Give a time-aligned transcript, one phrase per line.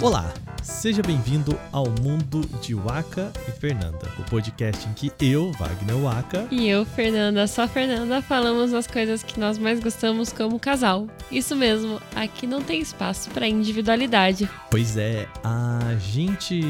[0.00, 5.96] Olá, seja bem-vindo ao mundo de Waka e Fernanda, o podcast em que eu, Wagner
[5.96, 11.06] Waka, E eu, Fernanda, só Fernanda, falamos as coisas que nós mais gostamos como casal.
[11.30, 14.48] Isso mesmo, aqui não tem espaço para individualidade.
[14.70, 16.60] pois é, a gente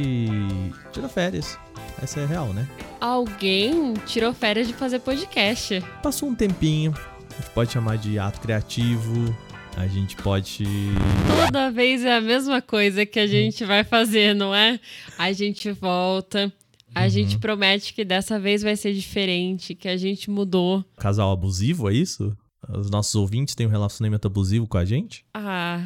[0.93, 1.59] tirou férias.
[2.03, 2.67] Essa é real, né?
[3.01, 5.81] Alguém tirou férias de fazer podcast.
[6.03, 9.35] Passou um tempinho, a gente pode chamar de ato criativo,
[9.77, 10.65] a gente pode.
[11.45, 14.79] Toda vez é a mesma coisa que a gente vai fazer, não é?
[15.19, 16.53] A gente volta,
[16.95, 20.85] a gente promete que dessa vez vai ser diferente, que a gente mudou.
[20.97, 22.37] Casal abusivo, é isso?
[22.69, 25.25] Os nossos ouvintes têm um relacionamento abusivo com a gente?
[25.35, 25.85] Ah.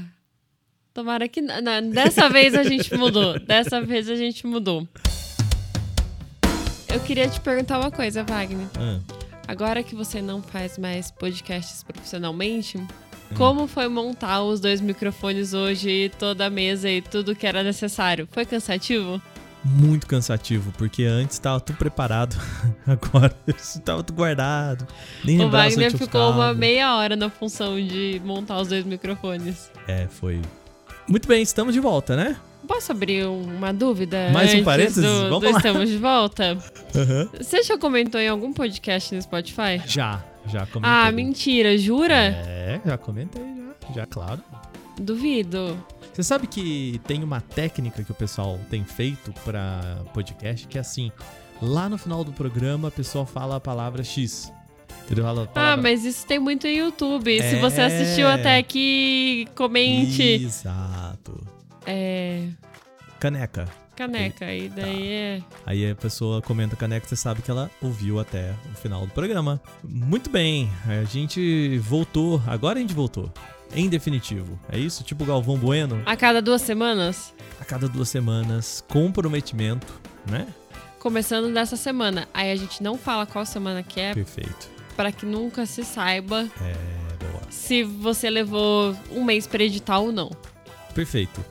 [0.92, 1.41] Tomara que.
[1.41, 3.38] Não, dessa vez a gente mudou.
[3.46, 4.86] Dessa vez a gente mudou.
[6.88, 8.66] Eu queria te perguntar uma coisa, Wagner.
[8.77, 8.98] Ah,
[9.46, 12.78] Agora que você não faz mais podcasts profissionalmente,
[13.37, 18.28] como foi montar os dois microfones hoje, toda a mesa e tudo que era necessário?
[18.30, 19.20] Foi cansativo?
[19.64, 22.36] muito cansativo, porque antes tava tudo preparado,
[22.86, 23.34] agora
[23.84, 24.86] tava tudo guardado.
[25.25, 29.70] Nem o Wagner ficou uma meia hora na função de montar os dois microfones.
[29.86, 30.41] É, foi.
[31.06, 32.36] Muito bem, estamos de volta, né?
[32.67, 34.30] Posso abrir uma dúvida?
[34.30, 35.02] Mais um parênteses?
[35.02, 35.56] Do, Vamos do lá.
[35.56, 36.58] Estamos de volta?
[36.95, 37.28] Aham.
[37.39, 39.80] Você já comentou em algum podcast no Spotify?
[39.86, 40.91] Já, já comentei.
[40.91, 42.14] Ah, mentira, jura?
[42.14, 43.94] É, já comentei, já.
[43.94, 44.42] Já, claro.
[45.00, 45.82] Duvido.
[46.12, 50.80] Você sabe que tem uma técnica que o pessoal tem feito pra podcast que é
[50.80, 51.12] assim:
[51.62, 54.52] lá no final do programa a pessoa fala a palavra X.
[55.10, 55.82] Ah, palavra...
[55.82, 57.40] mas isso tem muito no YouTube.
[57.40, 57.60] Se É.
[57.60, 60.22] você assistiu até aqui, comente.
[60.22, 61.46] Exato.
[61.86, 62.42] É.
[63.18, 63.66] Caneca.
[63.98, 64.52] Caneca.
[64.54, 65.42] E daí é.
[65.66, 69.60] Aí a pessoa comenta caneca, você sabe que ela ouviu até o final do programa.
[69.82, 72.40] Muito bem, a gente voltou.
[72.46, 73.28] Agora a gente voltou.
[73.74, 74.58] Em definitivo.
[74.70, 75.02] É isso?
[75.02, 76.00] Tipo Galvão Bueno?
[76.06, 77.34] A cada duas semanas?
[77.60, 79.86] A cada duas semanas, comprometimento,
[80.30, 80.46] né?
[81.00, 82.27] Começando dessa semana.
[82.33, 84.70] Aí a gente não fala qual semana que é, Perfeito.
[84.96, 87.42] para que nunca se saiba É, boa.
[87.50, 90.30] se você levou um mês pra editar ou não.
[90.94, 91.44] Perfeito.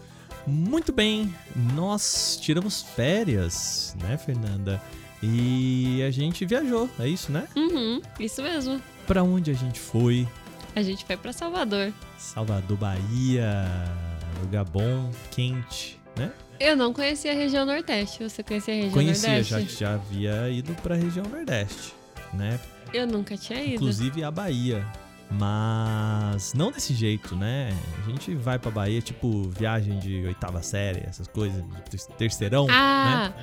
[0.47, 1.33] Muito bem,
[1.75, 4.81] nós tiramos férias, né, Fernanda?
[5.21, 7.47] E a gente viajou, é isso, né?
[7.55, 8.81] Uhum, isso mesmo.
[9.05, 10.25] Pra onde a gente foi?
[10.73, 11.91] A gente foi pra Salvador.
[12.17, 13.65] Salvador, Bahia,
[14.41, 16.31] lugar bom, quente, né?
[16.59, 18.23] Eu não conhecia a região Nordeste.
[18.23, 19.51] Você conhecia a região Conhecia, Nordeste?
[19.51, 21.93] já, já havia ido pra região Nordeste,
[22.33, 22.59] né?
[22.93, 23.75] Eu nunca tinha ido.
[23.75, 24.85] Inclusive a Bahia.
[25.31, 27.73] Mas não desse jeito, né?
[28.05, 31.63] A gente vai pra Bahia, tipo, viagem de oitava série, essas coisas,
[32.17, 32.73] terceirão, né?
[32.75, 33.33] Ah,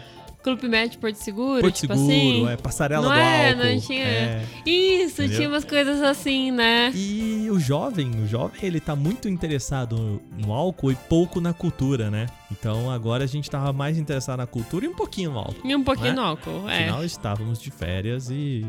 [0.42, 2.12] Clube Med Porto Seguro, Porto tipo Seguro,
[2.44, 2.48] assim.
[2.52, 3.64] é passarela Não do é, álcool.
[3.64, 4.44] não tinha- é.
[4.66, 5.36] Isso, Entendeu?
[5.38, 6.90] tinha umas coisas assim, né?
[6.94, 12.10] E o jovem, o jovem, ele tá muito interessado no álcool e pouco na cultura,
[12.10, 12.26] né?
[12.52, 15.66] Então agora a gente tava mais interessado na cultura e um pouquinho no álcool.
[15.66, 16.14] E um pouquinho Né?
[16.16, 16.82] no álcool, é.
[16.84, 18.66] Afinal, estávamos de férias e,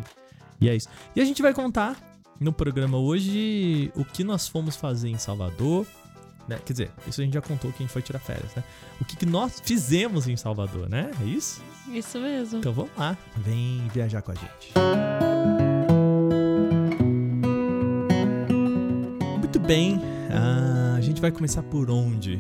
[0.61, 0.87] e é isso.
[1.13, 1.97] E a gente vai contar
[2.39, 5.85] no programa hoje o que nós fomos fazer em Salvador.
[6.47, 6.59] Né?
[6.63, 8.63] Quer dizer, isso a gente já contou que a gente foi tirar férias, né?
[9.01, 11.09] O que, que nós fizemos em Salvador, né?
[11.19, 11.59] É isso?
[11.91, 12.59] Isso mesmo.
[12.59, 14.73] Então vamos lá, vem viajar com a gente.
[19.39, 19.99] Muito bem,
[20.31, 22.37] ah, a gente vai começar por onde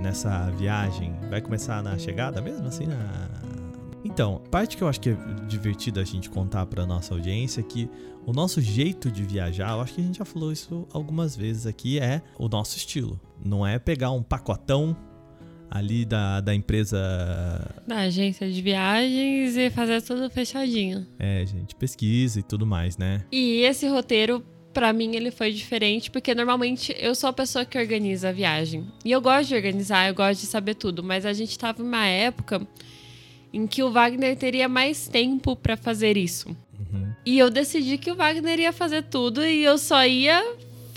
[0.00, 1.16] nessa viagem?
[1.28, 3.47] Vai começar na chegada mesmo, assim, na...
[4.18, 7.62] Então, parte que eu acho que é divertida a gente contar pra nossa audiência é
[7.62, 7.88] que
[8.26, 11.68] o nosso jeito de viajar, eu acho que a gente já falou isso algumas vezes
[11.68, 13.20] aqui, é o nosso estilo.
[13.44, 14.96] Não é pegar um pacotão
[15.70, 16.98] ali da, da empresa
[17.86, 21.06] Da agência de viagens e fazer tudo fechadinho.
[21.16, 23.24] É, gente, pesquisa e tudo mais, né?
[23.30, 27.78] E esse roteiro, pra mim, ele foi diferente, porque normalmente eu sou a pessoa que
[27.78, 28.84] organiza a viagem.
[29.04, 31.86] E eu gosto de organizar, eu gosto de saber tudo, mas a gente tava em
[31.86, 32.66] uma época
[33.52, 36.48] em que o Wagner teria mais tempo pra fazer isso.
[36.48, 37.12] Uhum.
[37.24, 40.42] E eu decidi que o Wagner ia fazer tudo e eu só ia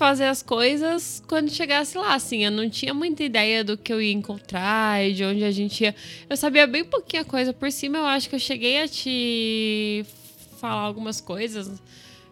[0.01, 2.43] fazer as coisas quando chegasse lá, assim.
[2.43, 5.83] Eu não tinha muita ideia do que eu ia encontrar e de onde a gente
[5.83, 5.95] ia.
[6.27, 7.99] Eu sabia bem pouquinha coisa por cima.
[7.99, 10.03] Eu acho que eu cheguei a te
[10.57, 11.79] falar algumas coisas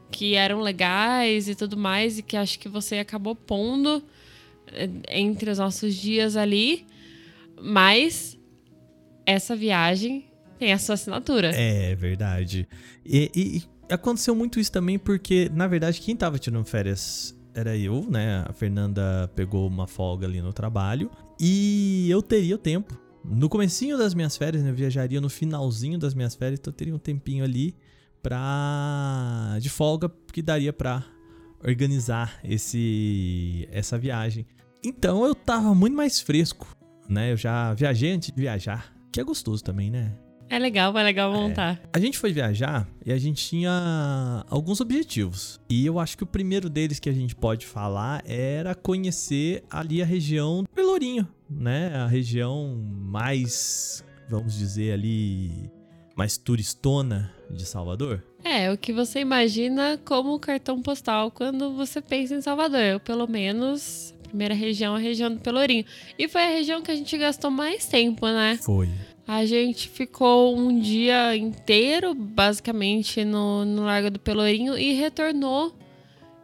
[0.10, 4.04] que eram legais e tudo mais e que acho que você acabou pondo
[4.74, 6.88] eh, entre os nossos dias ali.
[7.62, 8.36] Mas
[9.30, 10.26] essa viagem
[10.58, 11.52] tem a sua assinatura.
[11.56, 12.68] É verdade.
[13.06, 17.76] E, e- e aconteceu muito isso também porque, na verdade, quem tava tirando férias era
[17.78, 18.44] eu, né?
[18.48, 21.10] A Fernanda pegou uma folga ali no trabalho
[21.40, 22.98] e eu teria o tempo.
[23.24, 26.76] No comecinho das minhas férias, né, eu viajaria no finalzinho das minhas férias, então eu
[26.78, 27.76] teria um tempinho ali
[28.22, 31.04] pra de folga que daria pra
[31.64, 34.46] organizar esse essa viagem.
[34.84, 36.68] Então eu tava muito mais fresco
[37.10, 37.32] né?
[37.32, 40.14] Eu já viajei antes de viajar, que é gostoso também, né?
[40.50, 41.80] É legal, é legal montar.
[41.94, 45.62] A gente foi viajar e a gente tinha alguns objetivos.
[45.70, 50.02] E eu acho que o primeiro deles que a gente pode falar era conhecer ali
[50.02, 51.96] a região do Pelourinho, né?
[51.96, 55.70] A região mais, vamos dizer ali,
[56.16, 58.24] mais turistona de Salvador.
[58.44, 62.80] É, o que você imagina como cartão postal quando você pensa em Salvador.
[62.80, 65.84] Eu, pelo menos, primeira região a região do Pelourinho.
[66.18, 68.58] E foi a região que a gente gastou mais tempo, né?
[68.62, 68.90] Foi.
[69.28, 75.76] A gente ficou um dia inteiro, basicamente, no, no Largo do Pelourinho e retornou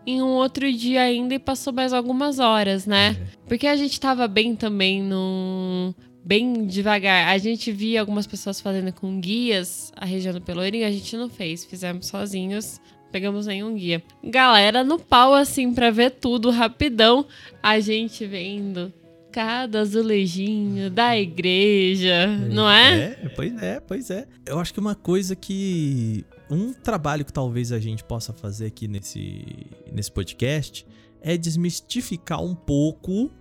[0.06, 3.18] em um outro dia ainda e passou mais algumas horas, né?
[3.20, 3.38] É.
[3.48, 5.96] Porque a gente tava bem também no.
[6.24, 7.30] Bem devagar.
[7.30, 11.30] A gente via algumas pessoas fazendo com guias a região do Pelourinho, a gente não
[11.30, 12.80] fez, fizemos sozinhos.
[13.12, 14.04] Pegamos nenhum guia.
[14.24, 17.26] Galera no pau, assim, pra ver tudo rapidão.
[17.64, 18.92] A gente vendo
[19.36, 23.18] cada azulejinho da igreja, não é?
[23.22, 24.26] É, pois é, pois é.
[24.46, 26.26] Eu acho que uma coisa que.
[26.50, 29.46] Um trabalho que talvez a gente possa fazer aqui nesse,
[29.92, 30.86] nesse podcast
[31.22, 33.32] é desmistificar um pouco,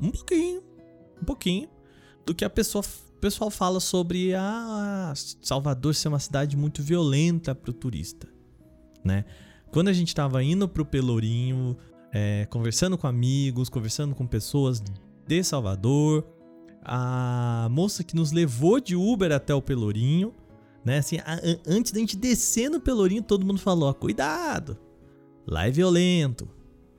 [0.00, 0.62] um pouquinho,
[1.20, 1.68] um pouquinho,
[2.24, 5.12] do que a pessoa, o pessoal fala sobre a
[5.42, 8.28] Salvador ser uma cidade muito violenta para o turista,
[9.04, 9.24] né?
[9.70, 11.76] Quando a gente estava indo pro Pelourinho,
[12.12, 14.82] é, conversando com amigos, conversando com pessoas
[15.26, 16.24] de Salvador,
[16.82, 20.32] a moça que nos levou de Uber até o Pelourinho,
[20.84, 20.98] né?
[20.98, 24.78] Assim, a- an- antes da gente descer no Pelourinho, todo mundo falou: ó, cuidado,
[25.46, 26.48] lá é violento,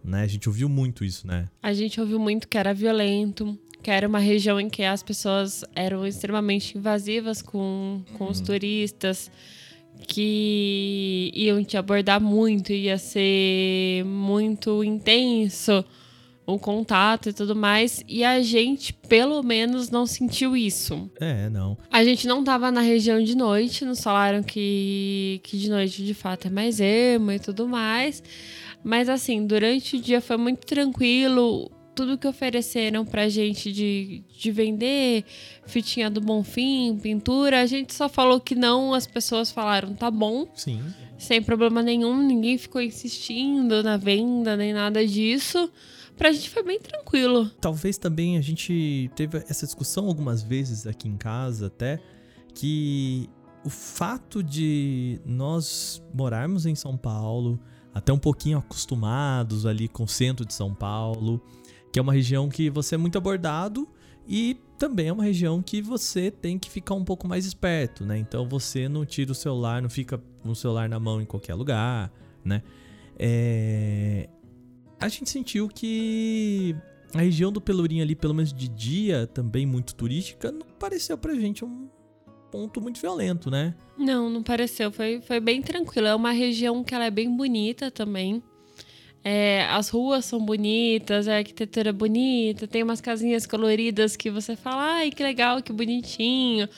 [0.04, 0.22] né?
[0.24, 1.48] A gente ouviu muito isso, né?
[1.62, 5.64] A gente ouviu muito que era violento, que era uma região em que as pessoas
[5.76, 9.30] eram extremamente invasivas com, com os turistas,
[10.08, 15.84] que iam te abordar muito, ia ser muito intenso
[16.46, 18.04] o contato e tudo mais.
[18.08, 21.10] E a gente, pelo menos, não sentiu isso.
[21.20, 21.78] É, não.
[21.92, 26.14] A gente não tava na região de noite, nos falaram que, que de noite de
[26.14, 28.22] fato é mais emo e tudo mais.
[28.84, 31.72] Mas assim, durante o dia foi muito tranquilo.
[31.96, 35.24] Tudo que ofereceram pra gente de, de vender,
[35.66, 40.48] fitinha do Bonfim, pintura, a gente só falou que não, as pessoas falaram, tá bom,
[40.54, 40.84] Sim.
[41.18, 45.72] sem problema nenhum, ninguém ficou insistindo na venda, nem nada disso.
[46.18, 47.50] Pra gente foi bem tranquilo.
[47.60, 52.00] Talvez também a gente teve essa discussão algumas vezes aqui em casa até
[52.54, 53.30] que
[53.66, 57.60] o fato de nós morarmos em São Paulo,
[57.94, 61.42] até um pouquinho acostumados ali com o centro de São Paulo,
[61.96, 63.88] que é uma região que você é muito abordado
[64.28, 68.18] e também é uma região que você tem que ficar um pouco mais esperto, né?
[68.18, 71.54] Então você não tira o celular, não fica com o celular na mão em qualquer
[71.54, 72.12] lugar,
[72.44, 72.62] né?
[73.18, 74.28] É,
[75.00, 76.76] a gente sentiu que
[77.14, 81.34] a região do Pelourinho ali, pelo menos de dia, também muito turística, não pareceu pra
[81.34, 81.88] gente um
[82.52, 83.74] ponto muito violento, né?
[83.98, 84.92] Não, não pareceu.
[84.92, 86.08] Foi, foi bem tranquilo.
[86.08, 88.44] É uma região que ela é bem bonita também.
[89.28, 94.56] É, as ruas são bonitas, a arquitetura é bonita, tem umas casinhas coloridas que você
[94.56, 96.70] fala, ai, que legal, que bonitinho.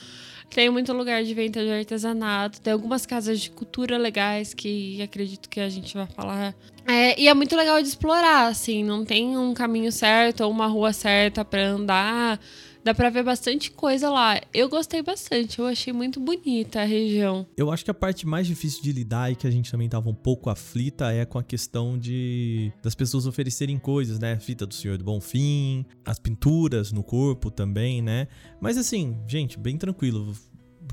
[0.48, 5.46] Tem muito lugar de venda de artesanato, tem algumas casas de cultura legais que acredito
[5.46, 6.54] que a gente vai falar.
[6.86, 10.66] É, e é muito legal de explorar, assim, não tem um caminho certo ou uma
[10.68, 12.40] rua certa pra andar.
[12.88, 14.40] Dá pra ver bastante coisa lá.
[14.54, 17.46] Eu gostei bastante, eu achei muito bonita a região.
[17.54, 20.08] Eu acho que a parte mais difícil de lidar e que a gente também tava
[20.08, 24.40] um pouco aflita é com a questão de das pessoas oferecerem coisas, né?
[24.40, 28.26] Fita do Senhor do Bonfim, as pinturas no corpo também, né?
[28.58, 30.32] Mas assim, gente, bem tranquilo.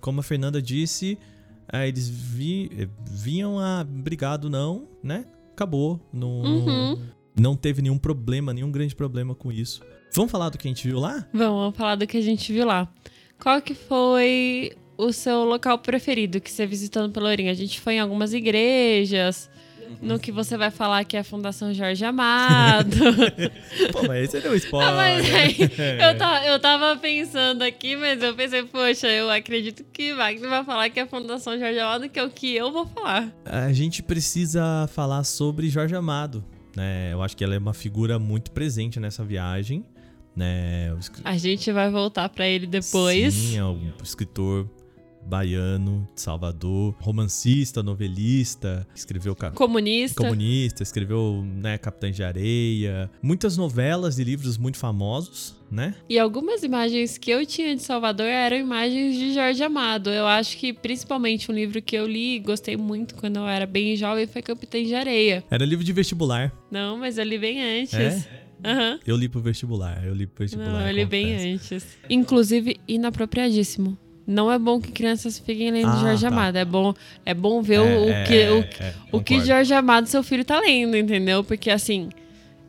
[0.01, 1.17] Como a Fernanda disse,
[1.71, 5.23] eh, eles vi, eh, vinham a obrigado não, né?
[5.53, 6.05] Acabou.
[6.11, 6.97] Não, Uhum.
[7.39, 9.81] não teve nenhum problema, nenhum grande problema com isso.
[10.15, 11.25] Vamos falar do que a gente viu lá?
[11.33, 12.87] Vamos, vamos falar do que a gente viu lá.
[13.39, 17.51] Qual que foi o seu local preferido que você visitou no Pelourinho?
[17.51, 19.49] A gente foi em algumas igrejas,
[20.01, 22.95] no que você vai falar que é a Fundação Jorge Amado.
[23.91, 24.89] Pô, mas esse deu spoiler.
[24.89, 29.83] Ah, mas aí, eu, ta- eu tava pensando aqui, mas eu pensei, poxa, eu acredito
[29.91, 32.71] que Wagner vai falar que é a Fundação Jorge Amado, que é o que eu
[32.71, 33.31] vou falar.
[33.45, 36.43] A gente precisa falar sobre Jorge Amado.
[36.75, 37.13] Né?
[37.13, 39.85] Eu acho que ela é uma figura muito presente nessa viagem.
[40.35, 40.93] Né?
[40.93, 43.33] O escri- A gente vai voltar pra ele depois.
[43.33, 44.69] Sim, é um escritor
[45.27, 50.21] baiano de Salvador, romancista, novelista, escreveu Comunista.
[50.21, 55.95] comunista, escreveu né, Capitães de Areia, muitas novelas e livros muito famosos, né?
[56.07, 60.11] E algumas imagens que eu tinha de Salvador eram imagens de Jorge Amado.
[60.11, 63.65] Eu acho que principalmente um livro que eu li e gostei muito quando eu era
[63.65, 65.43] bem jovem foi Capitães de Areia.
[65.49, 66.53] Era livro de vestibular.
[66.69, 67.93] Não, mas eu li bem antes.
[67.95, 68.44] É?
[68.63, 68.99] Aham.
[69.05, 70.71] Eu li pro vestibular, eu li pro vestibular.
[70.81, 71.73] Não, ele bem confesso.
[71.75, 71.87] antes.
[72.09, 73.97] Inclusive, inapropriadíssimo.
[74.27, 76.27] Não é bom que crianças fiquem lendo Ah, Jorge tá.
[76.29, 76.55] Amado.
[76.55, 76.93] É bom,
[77.25, 79.45] é bom ver É, o, é, que, é, o, é, o que concordo.
[79.45, 81.43] Jorge Amado seu filho tá lendo, entendeu?
[81.43, 82.09] Porque assim,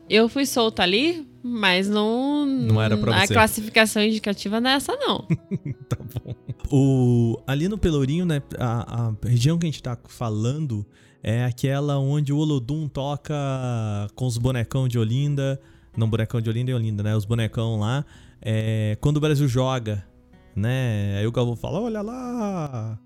[0.07, 2.45] eu fui solta ali, mas não.
[2.45, 3.33] Não era pra A você.
[3.33, 5.25] classificação indicativa não é essa, não.
[5.89, 6.35] Tá bom.
[6.69, 10.85] O, ali no Pelourinho, né, a, a região que a gente tá falando
[11.23, 13.33] é aquela onde o Olodum toca
[14.15, 15.59] com os bonecão de Olinda.
[15.97, 17.15] Não, bonecão de Olinda e Olinda, né?
[17.15, 18.05] Os bonecão lá.
[18.41, 20.05] É, quando o Brasil joga,
[20.55, 21.17] né?
[21.17, 22.99] Aí o Galvão fala: olha lá!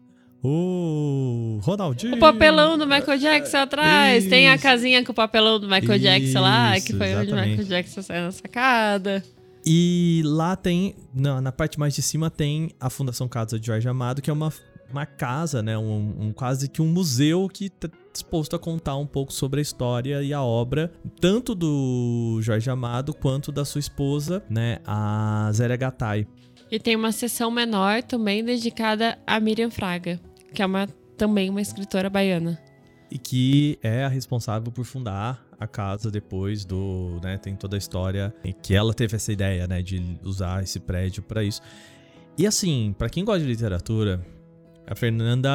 [0.43, 2.15] O Ronaldinho!
[2.15, 4.25] O papelão do Michael Jackson atrás.
[4.27, 4.63] Tem a Isso.
[4.63, 7.50] casinha com o papelão do Michael Jackson lá, que Isso, foi onde o exatamente.
[7.50, 9.24] Michael Jackson saiu na sacada.
[9.65, 13.88] E lá tem, na, na parte mais de cima, tem a Fundação Casa de Jorge
[13.88, 14.51] Amado, que é uma,
[14.91, 15.77] uma casa, né?
[15.77, 19.62] Um, um- quase que um museu que tá disposto a contar um pouco sobre a
[19.62, 24.79] história e a obra, tanto do Jorge Amado quanto da sua esposa, né?
[24.86, 26.27] A Zélia Gattai.
[26.69, 30.19] E tem uma sessão menor também dedicada a Miriam Fraga,
[30.53, 32.60] que é uma, também uma escritora baiana.
[33.10, 37.77] E que é a responsável por fundar a casa depois do, né, tem toda a
[37.77, 41.62] história em que ela teve essa ideia, né, de usar esse prédio pra isso.
[42.38, 44.25] E assim, pra quem gosta de literatura,
[44.91, 45.50] a Fernanda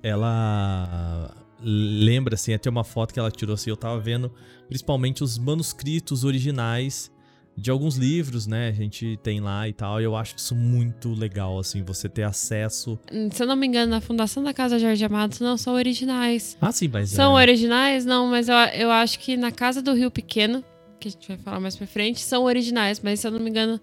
[0.00, 4.32] ela lembra assim, até uma foto que ela tirou assim, eu tava vendo
[4.68, 7.10] principalmente os manuscritos originais
[7.56, 8.68] de alguns livros, né?
[8.68, 12.22] A gente tem lá e tal, e eu acho isso muito legal assim, você ter
[12.22, 12.98] acesso.
[13.32, 16.56] Se eu não me engano, na fundação da Casa Jorge Amado não são originais.
[16.60, 17.42] Ah, sim, mas São é...
[17.42, 18.04] originais?
[18.06, 20.64] Não, mas eu, eu acho que na Casa do Rio Pequeno,
[21.00, 23.50] que a gente vai falar mais pra frente, são originais, mas se eu não me
[23.50, 23.80] engano,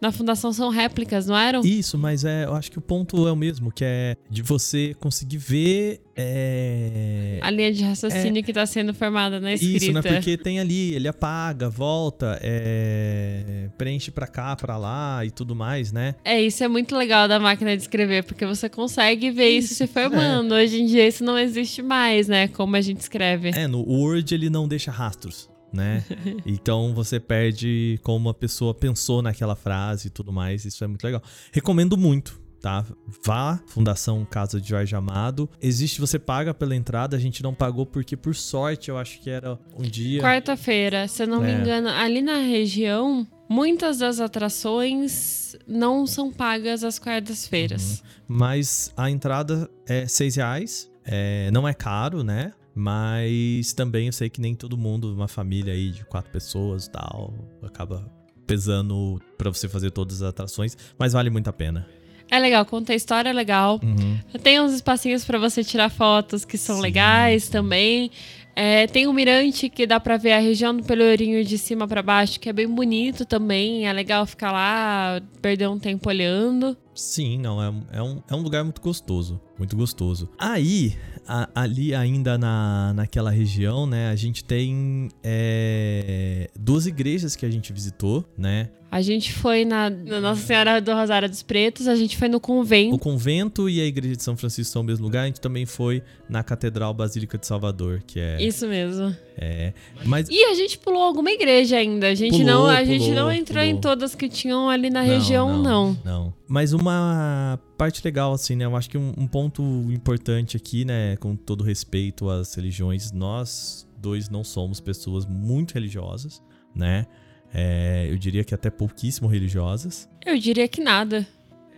[0.00, 1.60] na fundação são réplicas, não eram?
[1.60, 4.94] Isso, mas é, eu acho que o ponto é o mesmo, que é de você
[4.98, 6.00] conseguir ver.
[6.16, 7.38] É...
[7.40, 9.84] A linha de raciocínio que tá sendo formada na escrita.
[9.84, 10.02] Isso, né?
[10.02, 13.68] Porque tem ali, ele apaga, volta, é...
[13.76, 16.14] preenche pra cá, pra lá e tudo mais, né?
[16.24, 19.74] É, isso é muito legal da máquina de escrever, porque você consegue ver isso, Isso,
[19.76, 20.52] se formando.
[20.54, 22.48] Hoje em dia isso não existe mais, né?
[22.48, 23.50] Como a gente escreve.
[23.50, 26.04] É, no Word ele não deixa rastros, né?
[26.46, 30.64] então você perde como a pessoa pensou naquela frase e tudo mais.
[30.64, 31.22] Isso é muito legal.
[31.52, 32.40] Recomendo muito.
[32.60, 32.84] Tá?
[33.24, 35.48] Vá, Fundação Casa de Jorge Amado.
[35.62, 39.30] Existe, você paga pela entrada, a gente não pagou porque, por sorte, eu acho que
[39.30, 40.20] era um dia.
[40.20, 41.54] Quarta-feira, se eu não me É.
[41.58, 48.02] engano, ali na região, muitas das atrações não são pagas às quartas-feiras.
[48.28, 50.90] Mas a entrada é seis reais.
[51.02, 52.52] É, não é caro, né?
[52.74, 56.90] Mas também eu sei que nem todo mundo, uma família aí de quatro pessoas e
[56.90, 58.10] tal, acaba
[58.46, 61.86] pesando pra você fazer todas as atrações, mas vale muito a pena.
[62.30, 63.80] É legal, conta a história, é legal.
[63.82, 64.18] Uhum.
[64.40, 66.82] Tem uns espacinhos pra você tirar fotos que são Sim.
[66.82, 68.10] legais também.
[68.54, 72.02] É, tem um mirante que dá pra ver a região do Pelourinho de cima pra
[72.02, 73.86] baixo, que é bem bonito também.
[73.86, 76.76] É legal ficar lá, perder um tempo olhando.
[76.94, 80.28] Sim, não, é, é, um, é um lugar muito gostoso, muito gostoso.
[80.38, 80.96] Aí,
[81.26, 87.50] a- ali ainda na, naquela região, né, a gente tem é, duas igrejas que a
[87.50, 88.70] gente visitou, né?
[88.90, 92.40] A gente foi na, na Nossa Senhora do Rosário dos Pretos, a gente foi no
[92.40, 92.96] convento.
[92.96, 95.64] O convento e a igreja de São Francisco são o mesmo lugar, a gente também
[95.64, 98.42] foi na Catedral Basílica de Salvador, que é...
[98.42, 99.14] Isso mesmo.
[99.36, 99.72] é
[100.04, 102.08] mas E a gente pulou alguma igreja ainda.
[102.08, 103.80] A gente Pulou, não, a gente pulou, não entrou em pulou.
[103.80, 105.96] todas que tinham ali na região, não.
[106.04, 106.34] Não.
[106.48, 108.64] Mas uma parte legal, assim, né?
[108.64, 111.16] Eu acho que um, um ponto importante aqui, né?
[111.16, 116.42] Com todo respeito às religiões, nós dois não somos pessoas muito religiosas,
[116.74, 117.06] né?
[117.52, 120.08] É, eu diria que até pouquíssimo religiosas.
[120.24, 121.26] Eu diria que nada.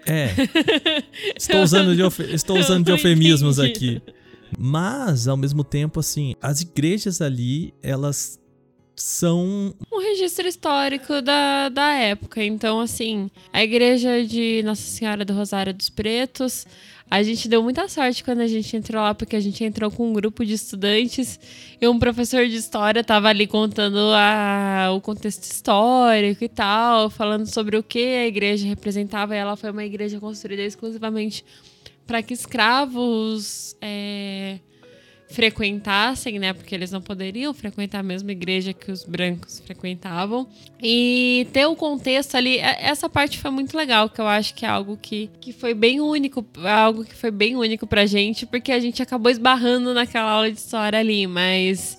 [0.06, 0.30] É.
[1.36, 3.96] estou usando de, estou usando de Eu eufemismos entendi.
[4.00, 4.02] aqui.
[4.58, 8.38] Mas, ao mesmo tempo, assim, as igrejas ali, elas
[8.94, 12.42] são Um registro histórico da, da época.
[12.44, 16.66] Então, assim, a igreja de Nossa Senhora do Rosário dos Pretos.
[17.12, 20.08] A gente deu muita sorte quando a gente entrou lá, porque a gente entrou com
[20.08, 21.38] um grupo de estudantes
[21.78, 27.44] e um professor de história tava ali contando a, o contexto histórico e tal, falando
[27.44, 29.34] sobre o que a igreja representava.
[29.34, 31.44] E ela foi uma igreja construída exclusivamente
[32.06, 34.58] para que escravos é,
[35.32, 36.52] frequentassem, né?
[36.52, 40.46] Porque eles não poderiam frequentar a mesma igreja que os brancos frequentavam.
[40.82, 44.64] E ter o contexto ali, é- essa parte foi muito legal, que eu acho que
[44.64, 48.72] é algo que, que foi bem único, algo que foi bem único pra gente, porque
[48.72, 51.96] a gente acabou esbarrando naquela aula de história ali, mas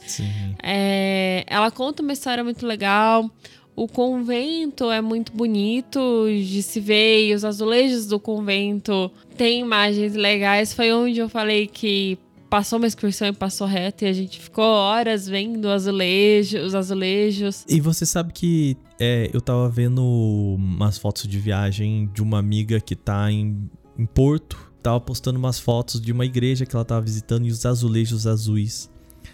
[0.62, 3.30] é, ela conta uma história muito legal.
[3.76, 10.14] O convento é muito bonito de se ver e os azulejos do convento têm imagens
[10.14, 10.74] legais.
[10.74, 12.20] Foi onde eu falei que
[12.54, 17.66] passou uma excursão e passou reto e a gente ficou horas vendo azulejo, os azulejos.
[17.68, 22.80] E você sabe que é, eu tava vendo umas fotos de viagem de uma amiga
[22.80, 23.68] que tá em,
[23.98, 24.72] em Porto.
[24.84, 28.88] Tava postando umas fotos de uma igreja que ela tava visitando e os azulejos azuis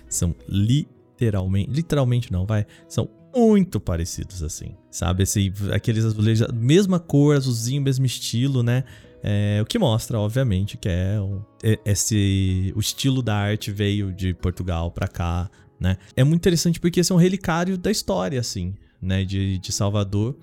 [0.08, 1.72] são literalmente.
[1.72, 2.66] Literalmente não, vai.
[2.88, 5.24] São muito parecidos assim, sabe?
[5.24, 8.86] Esse, aqueles azulejos, mesma cor, azulzinho, mesmo estilo, né?
[9.22, 11.46] É, o que mostra, obviamente, que é o,
[11.86, 15.50] esse, o estilo da arte veio de Portugal para cá,
[15.80, 15.98] né?
[16.16, 19.26] É muito interessante porque esse é um relicário da história, assim, né?
[19.26, 20.38] De, de Salvador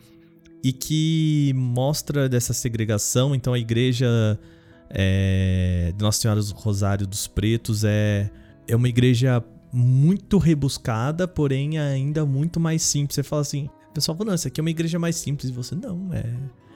[0.62, 3.34] e que mostra dessa segregação.
[3.34, 4.38] Então, a igreja
[4.90, 8.30] é, Nossa Senhora do Rosário dos Pretos é,
[8.66, 9.42] é uma igreja
[9.72, 13.14] muito rebuscada, porém ainda muito mais simples.
[13.14, 15.50] Você fala assim, o pessoal fala, não, essa aqui é uma igreja mais simples.
[15.50, 16.24] E você, não, é...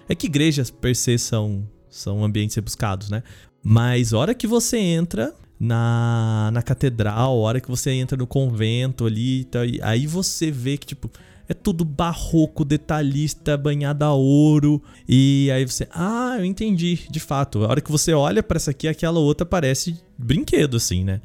[0.08, 3.22] É que igrejas per se são são ambientes rebuscados, né?
[3.62, 9.44] Mas hora que você entra na, na catedral, hora que você entra no convento ali,
[9.44, 11.10] tá, aí você vê que, tipo,
[11.46, 14.82] é tudo barroco, detalhista, banhado a ouro.
[15.06, 17.64] E aí você, ah, eu entendi, de fato.
[17.64, 21.20] A hora que você olha para essa aqui, aquela outra parece brinquedo, assim, né?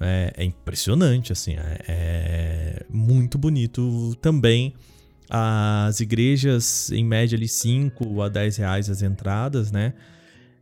[0.00, 4.74] É, é impressionante, assim, é, é muito bonito também
[5.36, 9.92] as igrejas, em média, ali 5 a 10 reais as entradas, né?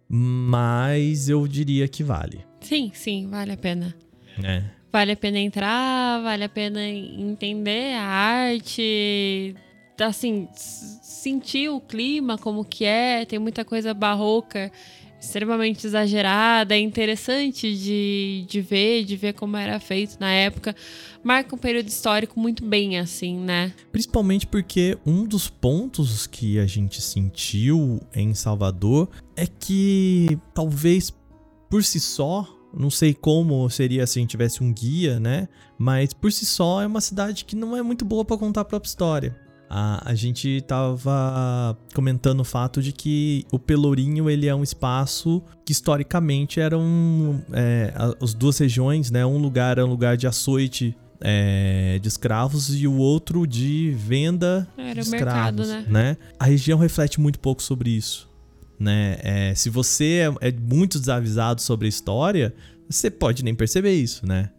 [0.08, 2.40] Mas eu diria que vale.
[2.58, 3.94] Sim, sim, vale a pena.
[4.42, 4.62] É.
[4.90, 9.54] Vale a pena entrar, vale a pena entender a arte,
[10.00, 14.72] assim, sentir o clima, como que é, tem muita coisa barroca
[15.22, 20.74] extremamente exagerada, é interessante de, de ver, de ver como era feito na época.
[21.22, 23.72] Marca um período histórico muito bem, assim, né?
[23.92, 31.14] Principalmente porque um dos pontos que a gente sentiu em Salvador é que talvez
[31.70, 35.46] por si só não sei como seria se a gente tivesse um guia, né?
[35.78, 38.64] Mas por si só é uma cidade que não é muito boa para contar a
[38.64, 39.38] própria história.
[39.74, 45.42] A, a gente tava comentando o fato de que o Pelourinho ele é um espaço
[45.64, 49.24] que historicamente eram é, as duas regiões, né?
[49.24, 54.68] Um lugar é um lugar de açoite é, de escravos e o outro de venda
[54.76, 56.02] Era de escravos, mercado, né?
[56.11, 56.16] né?
[56.38, 58.28] A região reflete muito pouco sobre isso,
[58.78, 59.16] né?
[59.22, 62.54] É, se você é, é muito desavisado sobre a história,
[62.90, 64.50] você pode nem perceber isso, né?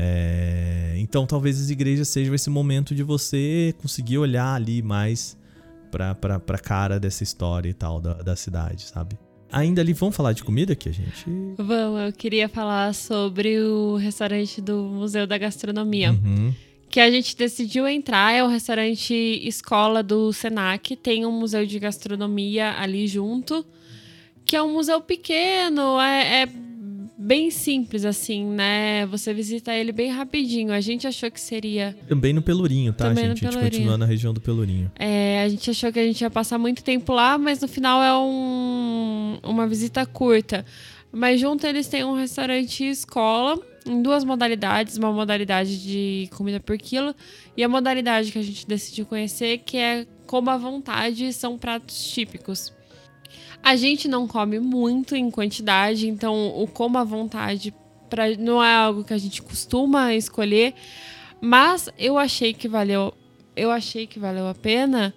[0.00, 5.36] É, então talvez as igrejas sejam esse momento de você conseguir olhar ali mais
[5.90, 9.18] pra, pra, pra cara dessa história e tal da, da cidade, sabe?
[9.50, 11.24] Ainda ali, vamos falar de comida que a gente.
[11.56, 16.12] Vamos, eu queria falar sobre o restaurante do Museu da Gastronomia.
[16.12, 16.54] Uhum.
[16.90, 21.78] Que a gente decidiu entrar, é o restaurante escola do Senac, tem um museu de
[21.78, 23.64] gastronomia ali junto,
[24.44, 26.48] que é um museu pequeno, é, é
[27.28, 29.04] bem simples, assim, né?
[29.06, 30.72] Você visita ele bem rapidinho.
[30.72, 31.94] A gente achou que seria.
[32.08, 33.44] Também no Pelourinho, tá, Também no gente?
[33.44, 33.82] A gente Pelourinho.
[33.82, 34.90] continua na região do Pelourinho.
[34.98, 38.02] É, a gente achou que a gente ia passar muito tempo lá, mas no final
[38.02, 40.64] é um, uma visita curta.
[41.12, 46.78] Mas junto eles têm um restaurante escola em duas modalidades, uma modalidade de comida por
[46.78, 47.14] quilo
[47.56, 52.10] e a modalidade que a gente decidiu conhecer, que é como à vontade, são pratos
[52.10, 52.72] típicos.
[53.62, 57.74] A gente não come muito em quantidade, então o como à vontade
[58.08, 60.74] pra, não é algo que a gente costuma escolher,
[61.40, 63.12] mas eu achei que valeu,
[63.54, 65.14] eu achei que valeu a pena,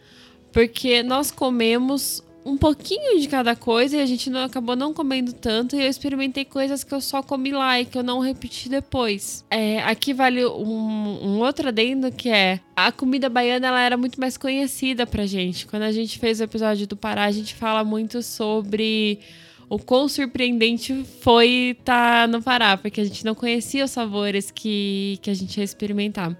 [0.51, 5.31] porque nós comemos um pouquinho de cada coisa e a gente não acabou não comendo
[5.31, 8.67] tanto e eu experimentei coisas que eu só comi lá e que eu não repeti
[8.67, 9.45] depois.
[9.49, 14.19] É, aqui vale um, um outro adendo que é a comida baiana ela era muito
[14.19, 15.67] mais conhecida pra gente.
[15.67, 19.19] Quando a gente fez o episódio do Pará, a gente fala muito sobre
[19.69, 25.17] o quão surpreendente foi estar no Pará, porque a gente não conhecia os sabores que,
[25.21, 26.35] que a gente ia experimentar.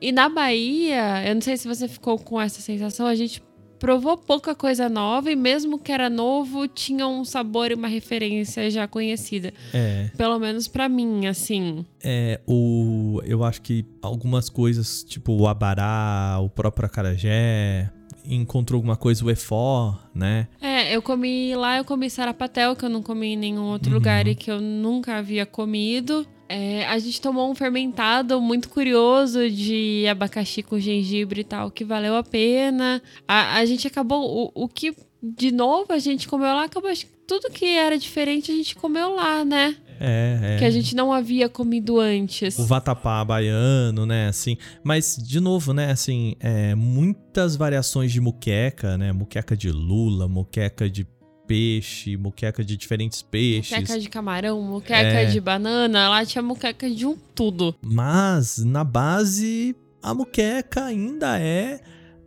[0.00, 3.42] E na Bahia, eu não sei se você ficou com essa sensação, a gente
[3.84, 8.70] provou pouca coisa nova e mesmo que era novo, tinha um sabor e uma referência
[8.70, 9.52] já conhecida.
[9.74, 10.08] É.
[10.16, 11.84] Pelo menos pra mim, assim.
[12.02, 17.90] É, o, eu acho que algumas coisas, tipo o abará, o próprio acarajé,
[18.24, 20.48] encontrou alguma coisa, o efó, né?
[20.62, 23.96] É, eu comi lá, eu comi sarapatel, que eu não comi em nenhum outro Uhum.
[23.98, 26.26] lugar e que eu nunca havia comido.
[26.56, 31.84] É, a gente tomou um fermentado muito curioso de abacaxi com gengibre e tal, que
[31.84, 33.02] valeu a pena.
[33.26, 34.52] A, a gente acabou.
[34.54, 36.92] O, o que, de novo, a gente comeu lá, acabou.
[37.26, 39.74] Tudo que era diferente a gente comeu lá, né?
[39.98, 40.58] É, é.
[40.58, 42.56] Que a gente não havia comido antes.
[42.56, 44.56] O vatapá baiano, né, assim.
[44.84, 49.12] Mas, de novo, né, assim, é, muitas variações de muqueca, né?
[49.12, 51.04] Muqueca de lula, muqueca de
[51.46, 53.70] peixe, muqueca de diferentes peixes.
[53.78, 55.24] Muqueca de camarão, muqueca É.
[55.26, 57.74] de banana, lá tinha muqueca de um tudo.
[57.82, 61.80] Mas na base, a muqueca ainda é